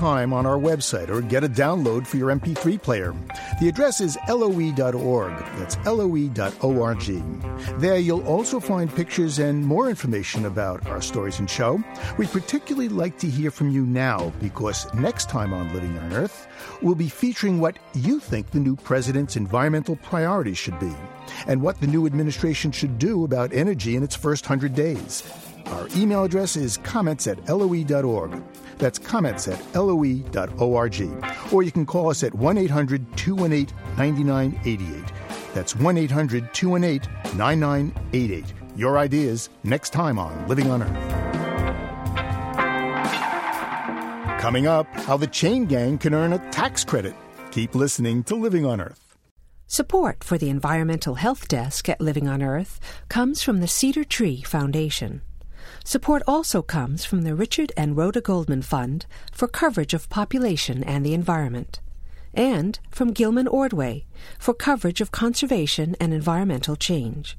[0.00, 3.14] Anytime on our website or get a download for your MP3 player.
[3.60, 5.38] The address is loe.org.
[5.58, 7.04] That's loe.org.
[7.78, 11.84] There you'll also find pictures and more information about our stories and show.
[12.16, 16.48] We'd particularly like to hear from you now because next time on Living on Earth,
[16.80, 20.94] we'll be featuring what you think the new president's environmental priorities should be
[21.46, 25.30] and what the new administration should do about energy in its first hundred days.
[25.66, 28.42] Our email address is comments at loe.org.
[28.80, 31.52] That's comments at loe.org.
[31.52, 35.12] Or you can call us at 1 800 218 9988.
[35.54, 38.44] That's 1 800 218 9988.
[38.76, 41.20] Your ideas next time on Living on Earth.
[44.40, 47.14] Coming up, how the chain gang can earn a tax credit.
[47.50, 49.16] Keep listening to Living on Earth.
[49.66, 54.42] Support for the Environmental Health Desk at Living on Earth comes from the Cedar Tree
[54.42, 55.20] Foundation.
[55.84, 61.04] Support also comes from the Richard and Rhoda Goldman Fund for coverage of population and
[61.04, 61.80] the environment,
[62.34, 64.06] and from Gilman Ordway
[64.38, 67.36] for coverage of conservation and environmental change.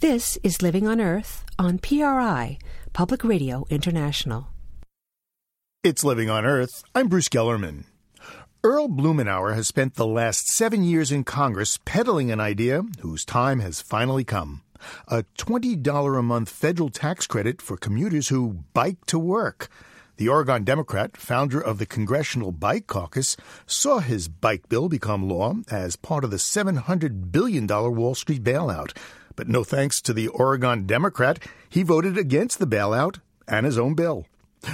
[0.00, 2.58] This is Living on Earth on PRI,
[2.92, 4.48] Public Radio International.
[5.84, 6.84] It's Living on Earth.
[6.94, 7.84] I'm Bruce Gellerman.
[8.62, 13.60] Earl Blumenauer has spent the last seven years in Congress peddling an idea whose time
[13.60, 14.62] has finally come
[15.08, 19.68] a $20 a month federal tax credit for commuters who bike to work.
[20.16, 25.54] The Oregon Democrat, founder of the Congressional Bike Caucus, saw his bike bill become law
[25.70, 28.94] as part of the $700 billion Wall Street bailout.
[29.34, 31.38] But no thanks to the Oregon Democrat,
[31.70, 34.26] he voted against the bailout and his own bill.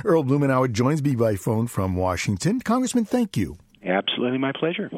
[0.05, 2.61] Earl Blumenauer joins me by phone from Washington.
[2.61, 3.57] Congressman, thank you.
[3.85, 4.91] Absolutely my pleasure.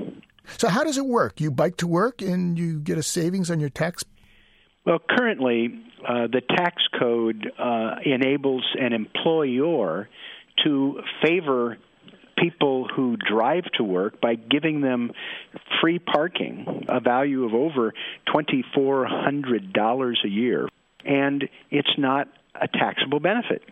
[0.57, 1.41] So, how does it work?
[1.41, 4.03] You bike to work and you get a savings on your tax
[4.85, 10.09] well, currently, uh, the tax code uh, enables an employer
[10.65, 11.79] to favor
[12.37, 15.13] people who drive to work by giving them
[15.81, 17.93] free parking, a value of over
[18.29, 20.69] $2,400 a year.
[21.05, 23.63] And it's not a taxable benefit.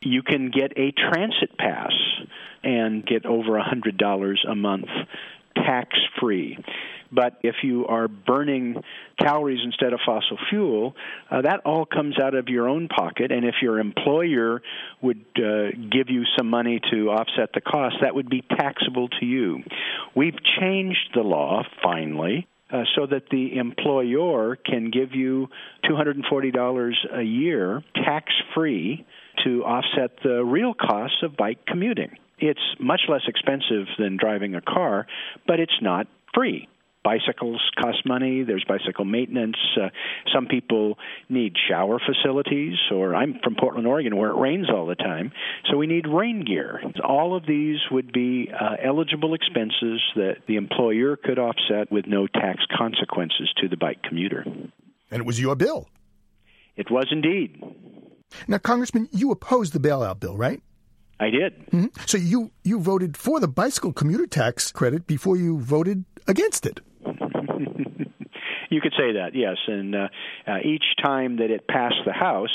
[0.00, 1.92] You can get a transit pass
[2.64, 4.88] and get over $100 a month
[5.54, 6.58] tax free.
[7.12, 8.82] But if you are burning
[9.20, 10.96] calories instead of fossil fuel,
[11.30, 13.30] uh, that all comes out of your own pocket.
[13.30, 14.62] And if your employer
[15.02, 19.26] would uh, give you some money to offset the cost, that would be taxable to
[19.26, 19.62] you.
[20.14, 22.48] We've changed the law finally.
[22.72, 25.46] Uh, so that the employer can give you
[25.84, 29.04] $240 a year tax free
[29.44, 32.16] to offset the real costs of bike commuting.
[32.42, 35.06] It's much less expensive than driving a car,
[35.46, 36.68] but it's not free
[37.04, 38.44] bicycles cost money.
[38.44, 39.56] There's bicycle maintenance.
[39.76, 39.88] Uh,
[40.32, 44.94] some people need shower facilities, or I'm from Portland, Oregon, where it rains all the
[44.94, 45.32] time,
[45.70, 46.80] so we need rain gear.
[47.06, 52.26] All of these would be uh, eligible expenses that the employer could offset with no
[52.26, 54.44] tax consequences to the bike commuter.
[55.10, 55.88] And it was your bill.
[56.76, 57.62] It was indeed.
[58.48, 60.62] Now, Congressman, you opposed the bailout bill, right?
[61.22, 61.66] I did.
[61.66, 61.86] Mm-hmm.
[62.06, 66.80] So you you voted for the bicycle commuter tax credit before you voted against it.
[68.72, 69.58] You could say that, yes.
[69.66, 70.08] And uh,
[70.46, 72.48] uh, each time that it passed the House,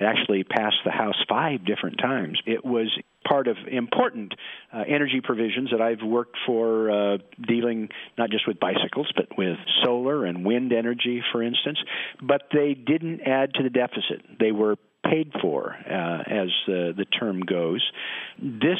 [0.00, 2.40] it actually passed the House five different times.
[2.46, 2.88] It was
[3.28, 4.32] part of important
[4.72, 9.58] uh, energy provisions that I've worked for, uh, dealing not just with bicycles, but with
[9.84, 11.78] solar and wind energy, for instance.
[12.22, 14.24] But they didn't add to the deficit.
[14.40, 14.76] They were
[15.08, 17.82] paid for, uh, as the, the term goes.
[18.40, 18.78] This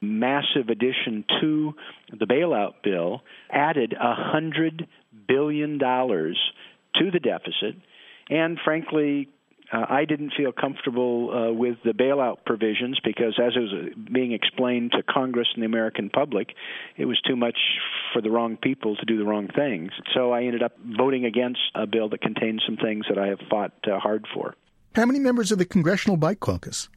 [0.00, 1.74] massive addition to
[2.10, 4.86] the bailout bill added a hundred
[5.26, 6.38] billion dollars
[6.96, 7.76] to the deficit,
[8.30, 9.28] and frankly,
[9.72, 14.32] uh, I didn't feel comfortable uh, with the bailout provisions because, as it was being
[14.32, 16.48] explained to Congress and the American public,
[16.96, 17.56] it was too much
[18.12, 19.90] for the wrong people to do the wrong things.
[20.14, 23.40] So I ended up voting against a bill that contained some things that I have
[23.50, 24.54] fought uh, hard for.
[24.94, 26.88] How many members of the Congressional Bike Caucus?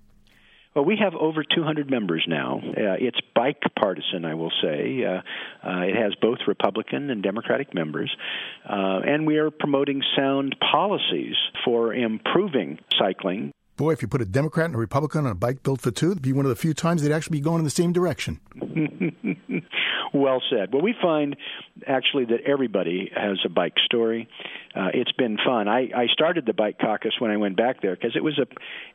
[0.76, 2.60] Well, we have over 200 members now.
[2.60, 5.04] Uh, it's bike partisan, I will say.
[5.04, 8.16] Uh, uh, it has both Republican and Democratic members.
[8.70, 11.34] Uh, and we are promoting sound policies
[11.66, 13.52] for improving cycling.
[13.78, 16.12] Boy, if you put a Democrat and a Republican on a bike built for two,
[16.12, 18.40] it'd be one of the few times they'd actually be going in the same direction.
[20.18, 20.74] well said.
[20.74, 21.36] Well, we find
[21.86, 24.28] actually that everybody has a bike story.
[24.76, 25.68] Uh, it's been fun.
[25.68, 28.48] I, I started the bike caucus when I went back there because it was a,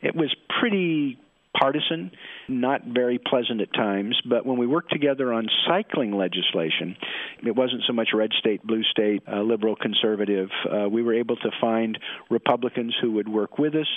[0.06, 1.18] it was pretty
[1.58, 2.10] partisan,
[2.48, 4.20] not very pleasant at times.
[4.28, 6.96] But when we worked together on cycling legislation,
[7.44, 10.48] it wasn't so much red state, blue state, uh, liberal, conservative.
[10.70, 11.98] Uh, we were able to find
[12.30, 13.88] Republicans who would work with us.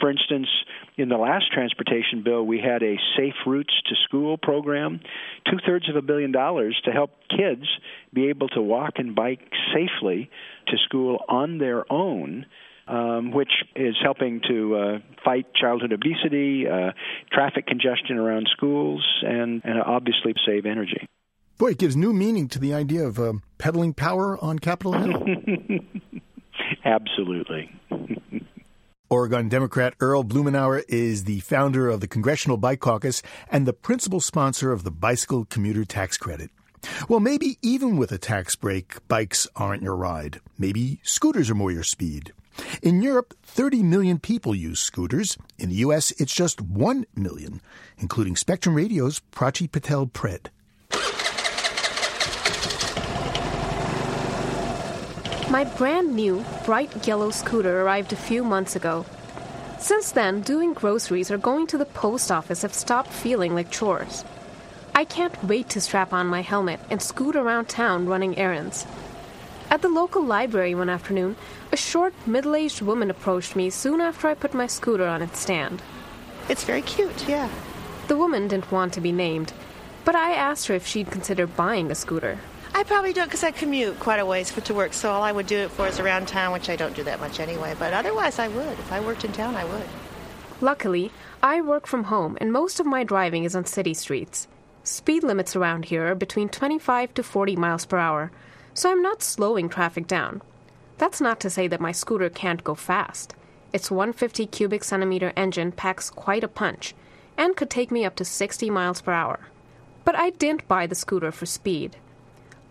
[0.00, 0.48] For instance,
[0.96, 5.00] in the last transportation bill, we had a Safe Routes to School program,
[5.50, 7.64] two thirds of a billion dollars to help kids
[8.12, 9.40] be able to walk and bike
[9.72, 10.30] safely
[10.68, 12.46] to school on their own
[12.88, 16.90] um, which is helping to uh, fight childhood obesity, uh,
[17.30, 21.08] traffic congestion around schools, and, and obviously save energy.
[21.58, 25.22] Boy, it gives new meaning to the idea of uh, peddling power on Capitol Hill.
[26.84, 27.70] Absolutely.
[29.12, 34.20] Oregon Democrat Earl Blumenauer is the founder of the Congressional Bike Caucus and the principal
[34.20, 36.50] sponsor of the bicycle commuter tax credit.
[37.10, 40.40] Well, maybe even with a tax break, bikes aren't your ride.
[40.56, 42.32] Maybe scooters are more your speed.
[42.82, 45.36] In Europe, 30 million people use scooters.
[45.58, 47.60] In the U.S., it's just 1 million,
[47.98, 50.48] including Spectrum Radio's Prachi Patel Predd.
[55.52, 59.04] My brand new, bright yellow scooter arrived a few months ago.
[59.78, 64.24] Since then, doing groceries or going to the post office have stopped feeling like chores.
[64.94, 68.86] I can't wait to strap on my helmet and scoot around town running errands.
[69.68, 71.36] At the local library one afternoon,
[71.70, 75.38] a short, middle aged woman approached me soon after I put my scooter on its
[75.38, 75.82] stand.
[76.48, 77.50] It's very cute, yeah.
[78.08, 79.52] The woman didn't want to be named,
[80.06, 82.38] but I asked her if she'd consider buying a scooter.
[82.74, 85.32] I probably don't because I commute quite a ways for, to work, so all I
[85.32, 87.74] would do it for is around town, which I don't do that much anyway.
[87.78, 88.78] But otherwise, I would.
[88.78, 89.86] If I worked in town, I would.
[90.60, 91.10] Luckily,
[91.42, 94.48] I work from home, and most of my driving is on city streets.
[94.84, 98.32] Speed limits around here are between 25 to 40 miles per hour,
[98.74, 100.40] so I'm not slowing traffic down.
[100.98, 103.34] That's not to say that my scooter can't go fast.
[103.72, 106.94] Its 150 cubic centimeter engine packs quite a punch
[107.36, 109.40] and could take me up to 60 miles per hour.
[110.04, 111.96] But I didn't buy the scooter for speed.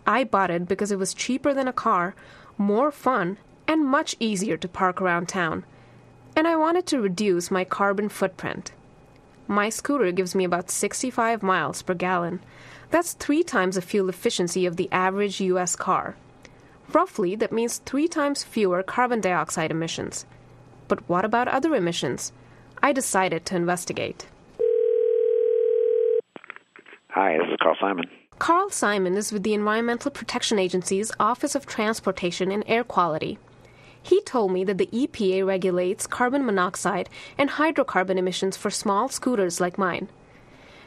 [0.06, 2.14] I bought it because it was cheaper than a car,
[2.58, 3.38] more fun,
[3.68, 5.64] and much easier to park around town.
[6.36, 8.72] And I wanted to reduce my carbon footprint.
[9.46, 12.40] My scooter gives me about 65 miles per gallon,
[12.92, 15.74] that's three times the fuel efficiency of the average U.S.
[15.76, 16.14] car.
[16.92, 20.26] Roughly, that means three times fewer carbon dioxide emissions.
[20.88, 22.32] But what about other emissions?
[22.82, 24.26] I decided to investigate.
[27.08, 28.04] Hi, this is Carl Simon.
[28.42, 33.38] Carl Simon is with the Environmental Protection Agency's Office of Transportation and Air Quality.
[34.02, 39.60] He told me that the EPA regulates carbon monoxide and hydrocarbon emissions for small scooters
[39.60, 40.08] like mine.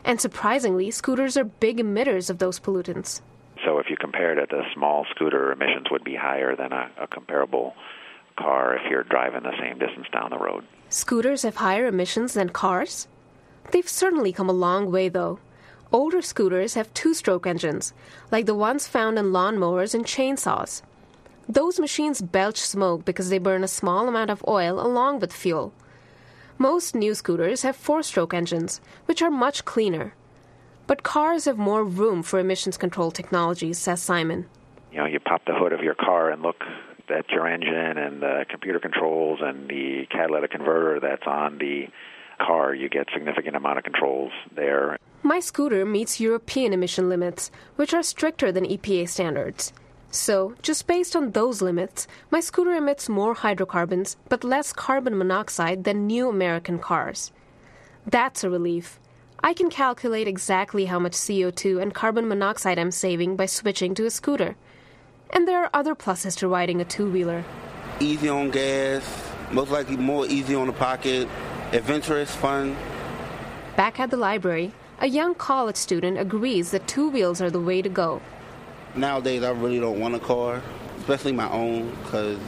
[0.04, 3.22] And surprisingly, scooters are big emitters of those pollutants.
[3.64, 7.08] So if you compared it, a small scooter emissions would be higher than a, a
[7.08, 7.74] comparable
[8.38, 10.66] car if you're driving the same distance down the road.
[10.90, 13.08] Scooters have higher emissions than cars?
[13.72, 15.40] They've certainly come a long way, though.
[15.96, 17.94] Older scooters have two stroke engines,
[18.30, 20.82] like the ones found in lawnmowers and chainsaws.
[21.48, 25.72] Those machines belch smoke because they burn a small amount of oil along with fuel.
[26.58, 30.14] Most new scooters have four stroke engines, which are much cleaner.
[30.86, 34.50] But cars have more room for emissions control technologies, says Simon.
[34.92, 36.62] You know, you pop the hood of your car and look
[37.08, 41.88] at your engine and the computer controls and the catalytic converter that's on the
[42.38, 44.98] car, you get significant amount of controls there.
[45.26, 49.74] My scooter meets European emission limits, which are stricter than EPA standards.
[50.12, 55.84] So, just based on those limits, my scooter emits more hydrocarbons but less carbon monoxide
[55.84, 57.32] than new American cars.
[58.06, 59.00] That's a relief.
[59.44, 64.06] I can calculate exactly how much CO2 and carbon monoxide I'm saving by switching to
[64.06, 64.56] a scooter.
[65.32, 67.44] And there are other pluses to riding a two wheeler.
[68.00, 69.04] Easy on gas,
[69.52, 71.28] most likely more easy on the pocket,
[71.72, 72.78] adventurous, fun.
[73.76, 77.82] Back at the library, a young college student agrees that two wheels are the way
[77.82, 78.22] to go.
[78.96, 80.62] Nowadays, I really don't want a car,
[81.00, 82.40] especially my own, because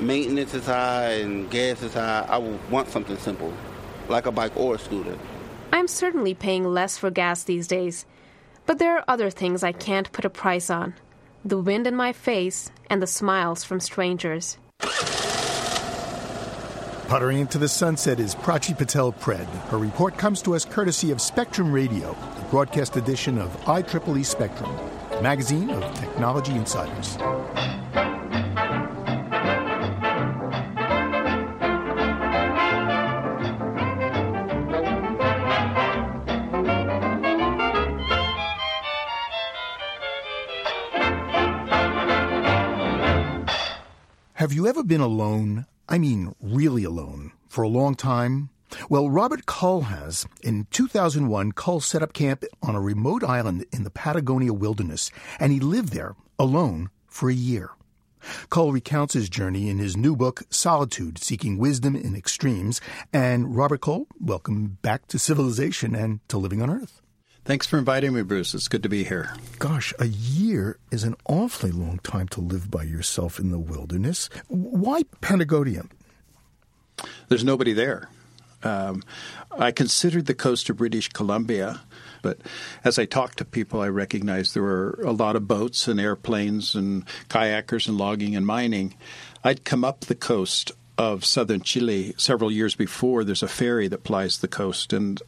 [0.00, 2.26] maintenance is high and gas is high.
[2.28, 3.52] I would want something simple,
[4.08, 5.16] like a bike or a scooter.
[5.72, 8.06] I'm certainly paying less for gas these days,
[8.66, 10.94] but there are other things I can't put a price on
[11.44, 14.56] the wind in my face and the smiles from strangers.
[17.08, 19.46] Puttering into the sunset is Prachi Patel Predd.
[19.68, 24.74] Her report comes to us courtesy of Spectrum Radio, the broadcast edition of IEEE Spectrum,
[25.22, 27.16] magazine of technology insiders.
[44.32, 45.66] Have you ever been alone?
[45.88, 48.48] I mean, really alone, for a long time?
[48.88, 50.26] Well, Robert Kull has.
[50.42, 55.52] In 2001, Kull set up camp on a remote island in the Patagonia wilderness, and
[55.52, 57.70] he lived there, alone, for a year.
[58.48, 62.80] Kull recounts his journey in his new book, Solitude Seeking Wisdom in Extremes.
[63.12, 67.02] And Robert Kull, welcome back to civilization and to living on Earth.
[67.44, 68.54] Thanks for inviting me, Bruce.
[68.54, 69.34] It's good to be here.
[69.58, 74.30] Gosh, a year is an awfully long time to live by yourself in the wilderness.
[74.48, 75.82] Why Patagonia?
[77.28, 78.08] There's nobody there.
[78.62, 79.02] Um,
[79.58, 81.82] I considered the coast of British Columbia,
[82.22, 82.38] but
[82.82, 86.74] as I talked to people, I recognized there were a lot of boats and airplanes
[86.74, 88.94] and kayakers and logging and mining.
[89.44, 93.22] I'd come up the coast of southern Chile several years before.
[93.22, 95.20] There's a ferry that plies the coast, and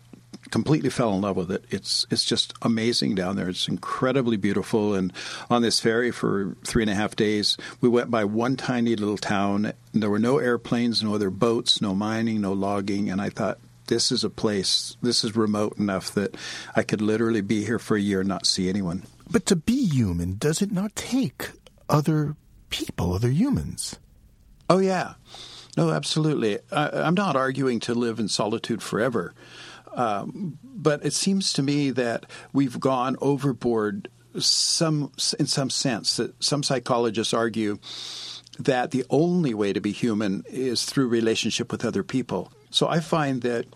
[0.51, 1.65] completely fell in love with it.
[1.71, 3.49] It's it's just amazing down there.
[3.49, 4.95] It's incredibly beautiful.
[4.95, 5.13] And
[5.51, 9.19] on this ferry for three and a half days, we went by one tiny little
[9.19, 9.73] town.
[9.93, 13.11] And there were no airplanes, no other boats, no mining, no logging.
[13.11, 14.97] And I thought, this is a place.
[15.03, 16.37] This is remote enough that
[16.75, 19.05] I could literally be here for a year and not see anyone.
[19.31, 21.51] But to be human, does it not take
[21.89, 22.37] other
[22.71, 23.97] people, other humans?
[24.69, 25.15] Oh yeah.
[25.77, 26.59] No, absolutely.
[26.73, 29.35] I, I'm not arguing to live in solitude forever.
[29.97, 36.45] Um, but it seems to me that we've gone overboard some in some sense that
[36.45, 37.79] some psychologists argue
[38.59, 42.53] that the only way to be human is through relationship with other people.
[42.71, 43.67] So I find that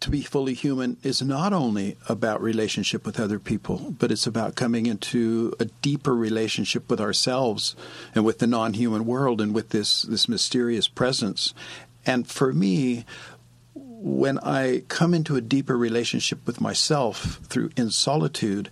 [0.00, 4.54] to be fully human is not only about relationship with other people, but it's about
[4.54, 7.74] coming into a deeper relationship with ourselves
[8.14, 11.52] and with the non-human world and with this this mysterious presence.
[12.06, 13.04] And for me,
[14.00, 18.70] when I come into a deeper relationship with myself through in solitude,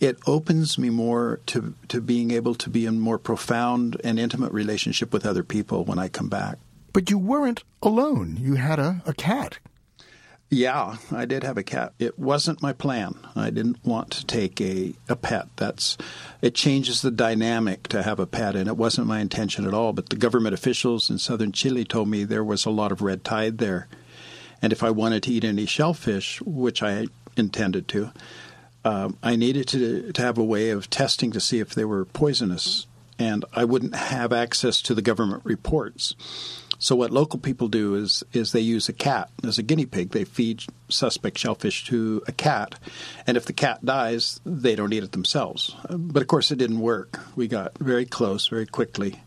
[0.00, 4.52] it opens me more to to being able to be in more profound and intimate
[4.52, 6.58] relationship with other people when I come back.
[6.92, 8.36] But you weren't alone.
[8.40, 9.58] You had a, a cat.
[10.50, 11.92] Yeah, I did have a cat.
[11.98, 13.14] It wasn't my plan.
[13.36, 15.48] I didn't want to take a, a pet.
[15.56, 15.98] That's
[16.40, 19.92] it changes the dynamic to have a pet and it wasn't my intention at all.
[19.92, 23.22] But the government officials in southern Chile told me there was a lot of red
[23.24, 23.86] tide there
[24.62, 27.06] and if I wanted to eat any shellfish, which I
[27.36, 28.10] intended to,
[28.84, 32.04] um, I needed to, to have a way of testing to see if they were
[32.04, 32.86] poisonous.
[33.18, 36.14] And I wouldn't have access to the government reports.
[36.78, 40.10] So what local people do is is they use a cat as a guinea pig.
[40.10, 42.78] They feed suspect shellfish to a cat,
[43.26, 45.74] and if the cat dies, they don't eat it themselves.
[45.90, 47.18] But of course, it didn't work.
[47.34, 49.22] We got very close very quickly,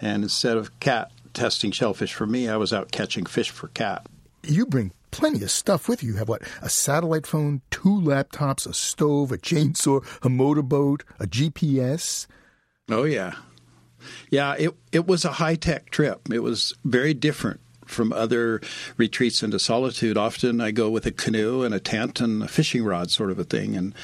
[0.00, 4.06] and instead of cat testing shellfish for me, I was out catching fish for cat
[4.42, 6.12] you bring plenty of stuff with you.
[6.12, 6.42] You have what?
[6.62, 12.26] A satellite phone, two laptops, a stove, a chainsaw, a motorboat, a GPS.
[12.90, 13.34] Oh yeah.
[14.30, 16.28] Yeah, it it was a high-tech trip.
[16.32, 18.60] It was very different from other
[18.96, 20.16] retreats into solitude.
[20.16, 23.38] Often I go with a canoe and a tent and a fishing rod, sort of
[23.38, 23.76] a thing.
[23.76, 23.94] And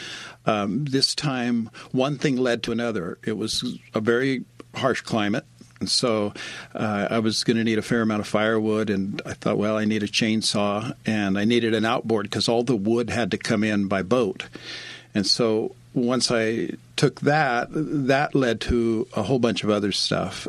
[0.47, 3.19] um, this time, one thing led to another.
[3.25, 5.45] It was a very harsh climate.
[5.81, 6.33] And so
[6.75, 9.77] uh, I was going to need a fair amount of firewood, and I thought, well,
[9.77, 13.39] I need a chainsaw and I needed an outboard because all the wood had to
[13.39, 14.45] come in by boat.
[15.15, 20.49] And so once I took that, that led to a whole bunch of other stuff.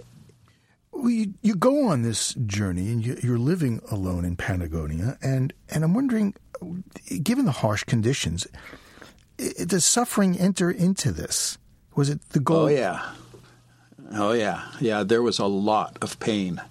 [0.92, 5.54] Well, you, you go on this journey and you, you're living alone in Patagonia, and,
[5.70, 6.34] and I'm wondering,
[7.22, 8.48] given the harsh conditions,
[9.38, 11.58] does suffering enter into this?
[11.96, 12.64] Was it the goal?
[12.64, 13.12] Oh, yeah.
[14.14, 14.64] Oh, yeah.
[14.80, 16.62] Yeah, there was a lot of pain.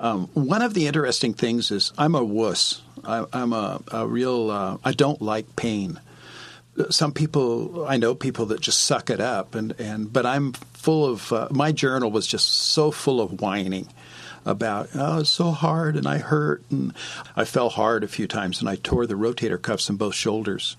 [0.00, 2.82] Um, one of the interesting things is I'm a wuss.
[3.04, 6.00] I, am a, a, real, uh, I don't like pain.
[6.90, 11.06] Some people, I know people that just suck it up, and, and but I'm full
[11.06, 13.88] of, uh, my journal was just so full of whining
[14.44, 16.92] about oh it's so hard and I hurt and
[17.36, 20.76] I fell hard a few times and I tore the rotator cuffs in both shoulders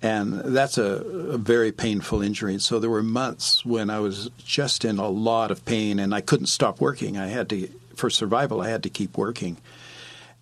[0.00, 2.58] and that's a, a, very painful injury.
[2.60, 6.20] So there were months when I was just in a lot of pain, and I
[6.20, 7.16] couldn't stop working.
[7.16, 9.56] I had to, for survival, I had to keep working.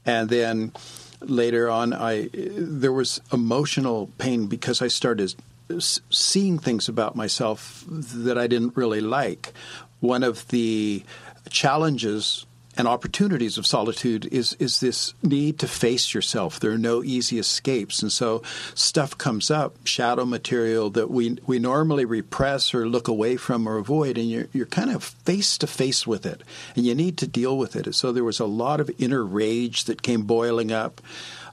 [0.05, 0.73] And then
[1.21, 5.35] later on, I there was emotional pain because I started
[5.79, 9.53] seeing things about myself that I didn't really like.
[10.01, 11.03] One of the
[11.49, 12.47] challenges
[12.77, 16.61] and opportunities of solitude is is this need to face yourself.
[16.61, 18.43] There are no easy escapes, and so
[18.75, 23.77] stuff comes up, shadow material that we we normally repress or look away from or
[23.79, 26.43] avoid, and you're you're kind of face to face with it,
[26.75, 27.95] and you need to deal with it.
[27.95, 31.01] So there was a lot of inner rage that came boiling up,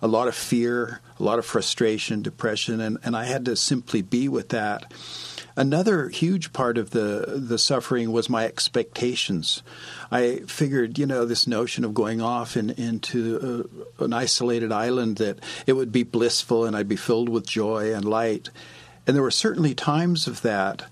[0.01, 4.01] a lot of fear, a lot of frustration, depression, and and I had to simply
[4.01, 4.91] be with that.
[5.55, 9.61] Another huge part of the the suffering was my expectations.
[10.11, 13.67] I figured, you know, this notion of going off in, into
[13.99, 17.93] a, an isolated island that it would be blissful and I'd be filled with joy
[17.93, 18.49] and light.
[19.05, 20.85] And there were certainly times of that,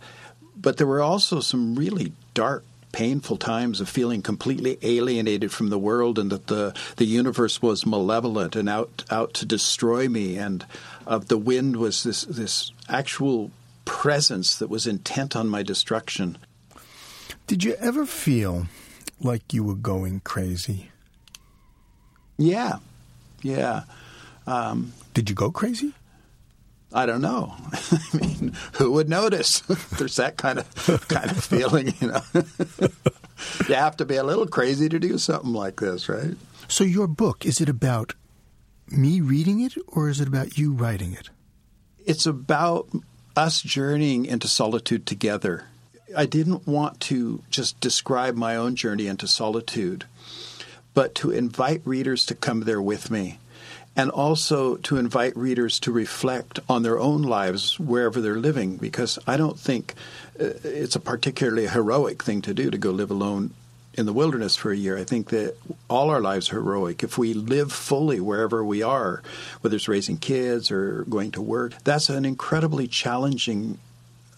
[0.56, 5.80] but there were also some really dark painful times of feeling completely alienated from the
[5.80, 10.66] world and that the, the universe was malevolent and out out to destroy me and
[11.08, 13.50] of the wind was this this actual
[13.92, 16.38] presence that was intent on my destruction.
[17.46, 18.68] Did you ever feel
[19.20, 20.90] like you were going crazy?
[22.38, 22.78] Yeah,
[23.44, 23.84] yeah.
[24.48, 25.94] Um, Did you go crazy?
[26.94, 27.54] I don't know.
[27.74, 29.60] I mean, who would notice?
[29.98, 32.22] There's that kind of kind of feeling, you know.
[33.68, 36.38] you have to be a little crazy to do something like this, right?
[36.70, 38.14] So your book is it about
[38.88, 41.30] me reading it or is it about you writing it?
[42.06, 42.90] It's about
[43.36, 45.66] us journeying into solitude together.
[46.16, 50.06] I didn't want to just describe my own journey into solitude,
[50.94, 53.40] but to invite readers to come there with me
[53.96, 59.20] and also to invite readers to reflect on their own lives wherever they're living because
[59.28, 59.94] I don't think
[60.40, 63.54] uh, it's a particularly heroic thing to do to go live alone
[63.96, 64.98] in the wilderness for a year.
[64.98, 65.56] I think that
[65.90, 67.04] all our lives are heroic.
[67.04, 69.22] If we live fully wherever we are,
[69.62, 73.80] whether it's raising kids or going to work, that's an incredibly challenging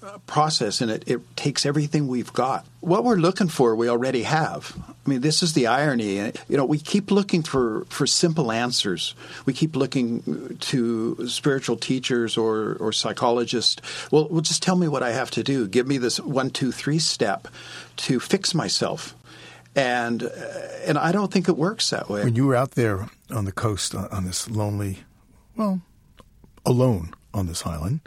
[0.03, 2.65] uh, process and it, it takes everything we've got.
[2.81, 4.75] What we're looking for, we already have.
[5.05, 6.15] I mean, this is the irony.
[6.15, 9.15] You know, we keep looking for, for simple answers.
[9.45, 13.81] We keep looking to spiritual teachers or, or psychologists.
[14.11, 15.67] Well, well, just tell me what I have to do.
[15.69, 17.47] Give me this one, two, three step
[17.95, 19.15] to fix myself
[19.75, 20.29] and uh,
[20.85, 22.23] and I don't think it works that way.
[22.23, 24.99] When you were out there on the coast on, on this lonely,
[25.55, 25.81] well,
[26.65, 28.01] alone on this island,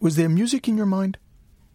[0.00, 1.18] was there music in your mind?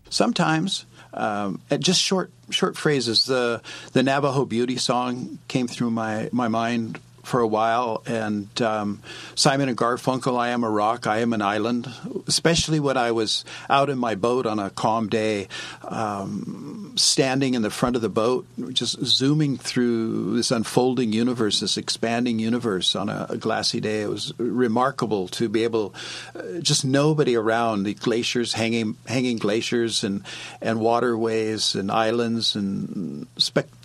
[0.10, 3.26] Sometimes, um, just short short phrases.
[3.26, 3.62] The
[3.94, 7.00] the Navajo Beauty song came through my my mind
[7.30, 9.02] for a while, and um,
[9.36, 11.88] Simon and Garfunkel, "I Am a Rock, I Am an Island."
[12.28, 15.48] Especially when I was out in my boat on a calm day,
[15.88, 21.78] um, standing in the front of the boat, just zooming through this unfolding universe, this
[21.78, 24.02] expanding universe on a, a glassy day.
[24.02, 25.94] It was remarkable to be able,
[26.36, 30.24] uh, just nobody around, the glaciers, hanging hanging glaciers, and
[30.62, 33.28] and waterways and islands, and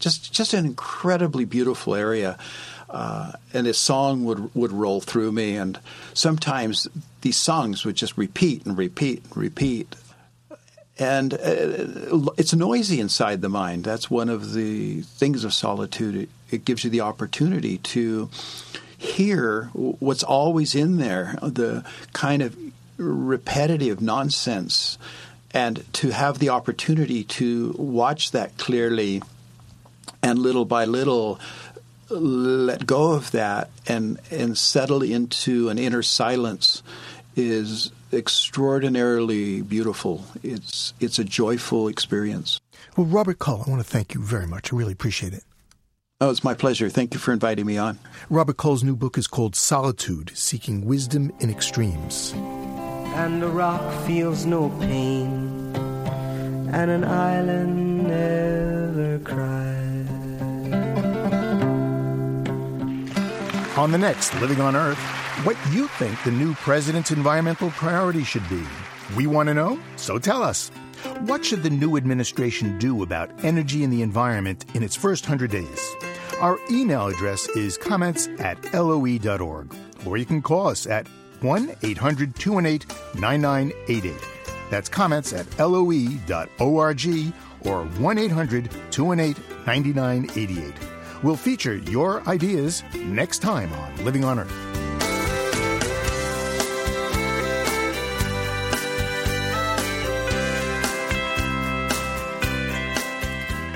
[0.00, 2.38] just just an incredibly beautiful area.
[2.94, 5.80] Uh, and this song would would roll through me, and
[6.12, 6.86] sometimes
[7.22, 9.96] these songs would just repeat and repeat and repeat.
[10.96, 13.82] And uh, it's noisy inside the mind.
[13.82, 16.14] That's one of the things of solitude.
[16.14, 18.30] It, it gives you the opportunity to
[18.96, 22.56] hear what's always in there, the kind of
[22.96, 24.98] repetitive nonsense,
[25.52, 29.20] and to have the opportunity to watch that clearly
[30.22, 31.40] and little by little
[32.10, 36.82] let go of that and and settle into an inner silence
[37.36, 40.24] is extraordinarily beautiful.
[40.42, 42.60] It's it's a joyful experience.
[42.96, 44.72] Well, Robert Kull, I want to thank you very much.
[44.72, 45.42] I really appreciate it.
[46.20, 46.88] Oh, it's my pleasure.
[46.88, 47.98] Thank you for inviting me on.
[48.30, 52.32] Robert Kull's new book is called Solitude Seeking Wisdom in Extremes.
[53.16, 55.74] And a rock feels no pain,
[56.72, 59.83] and an island never cries.
[63.76, 64.98] On the next Living on Earth,
[65.42, 68.62] what you think the new president's environmental priorities should be.
[69.16, 70.68] We want to know, so tell us.
[71.22, 75.50] What should the new administration do about energy and the environment in its first 100
[75.50, 75.94] days?
[76.40, 79.74] Our email address is comments at loe.org,
[80.06, 81.08] or you can call us at
[81.40, 84.14] 1 800 218 9988.
[84.70, 90.93] That's comments at loe.org or 1 800 218 9988.
[91.24, 94.52] We'll feature your ideas next time on Living on Earth.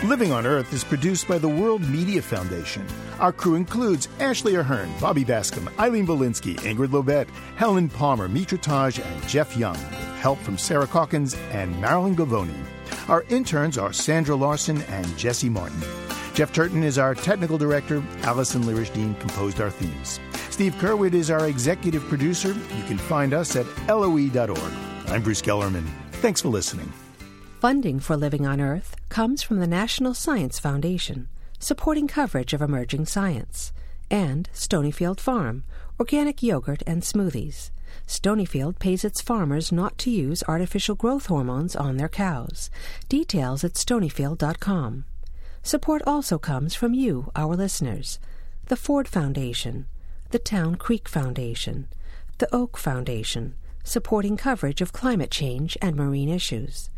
[0.04, 2.86] Living on Earth is produced by the World Media Foundation.
[3.18, 8.98] Our crew includes Ashley Ahearn, Bobby Bascomb, Eileen Volinsky, Ingrid Lobet, Helen Palmer, Mitra Taj,
[8.98, 12.62] and Jeff Young, with help from Sarah Calkins and Marilyn Govoni.
[13.08, 16.07] Our interns are Sandra Larson and Jesse Martin.
[16.38, 18.00] Jeff Turton is our technical director.
[18.22, 20.20] Allison Lirish-Dean composed our themes.
[20.50, 22.50] Steve Curwood is our executive producer.
[22.50, 24.72] You can find us at loe.org.
[25.08, 25.84] I'm Bruce Gellerman.
[26.22, 26.92] Thanks for listening.
[27.58, 31.26] Funding for Living on Earth comes from the National Science Foundation,
[31.58, 33.72] supporting coverage of emerging science,
[34.08, 35.64] and Stonyfield Farm,
[35.98, 37.72] organic yogurt and smoothies.
[38.06, 42.70] Stonyfield pays its farmers not to use artificial growth hormones on their cows.
[43.08, 45.04] Details at stonyfield.com.
[45.68, 48.18] Support also comes from you, our listeners,
[48.68, 49.84] the Ford Foundation,
[50.30, 51.88] the Town Creek Foundation,
[52.38, 53.52] the Oak Foundation,
[53.84, 56.88] supporting coverage of climate change and marine issues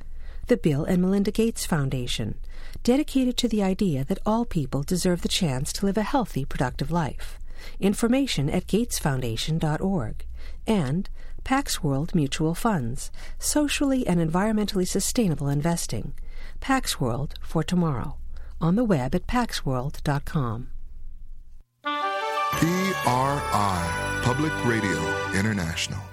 [0.46, 2.36] the Bill and Melinda Gates Foundation,
[2.84, 6.92] dedicated to the idea that all people deserve the chance to live a healthy, productive
[6.92, 7.40] life.
[7.80, 10.24] Information at gatesfoundation.org.
[10.68, 11.10] And
[11.42, 16.12] Pax World Mutual Funds, socially and environmentally sustainable investing.
[16.60, 18.16] Pax World for tomorrow.
[18.60, 20.68] On the web at paxworld.com.
[22.52, 24.98] PRI, Public Radio
[25.34, 26.09] International.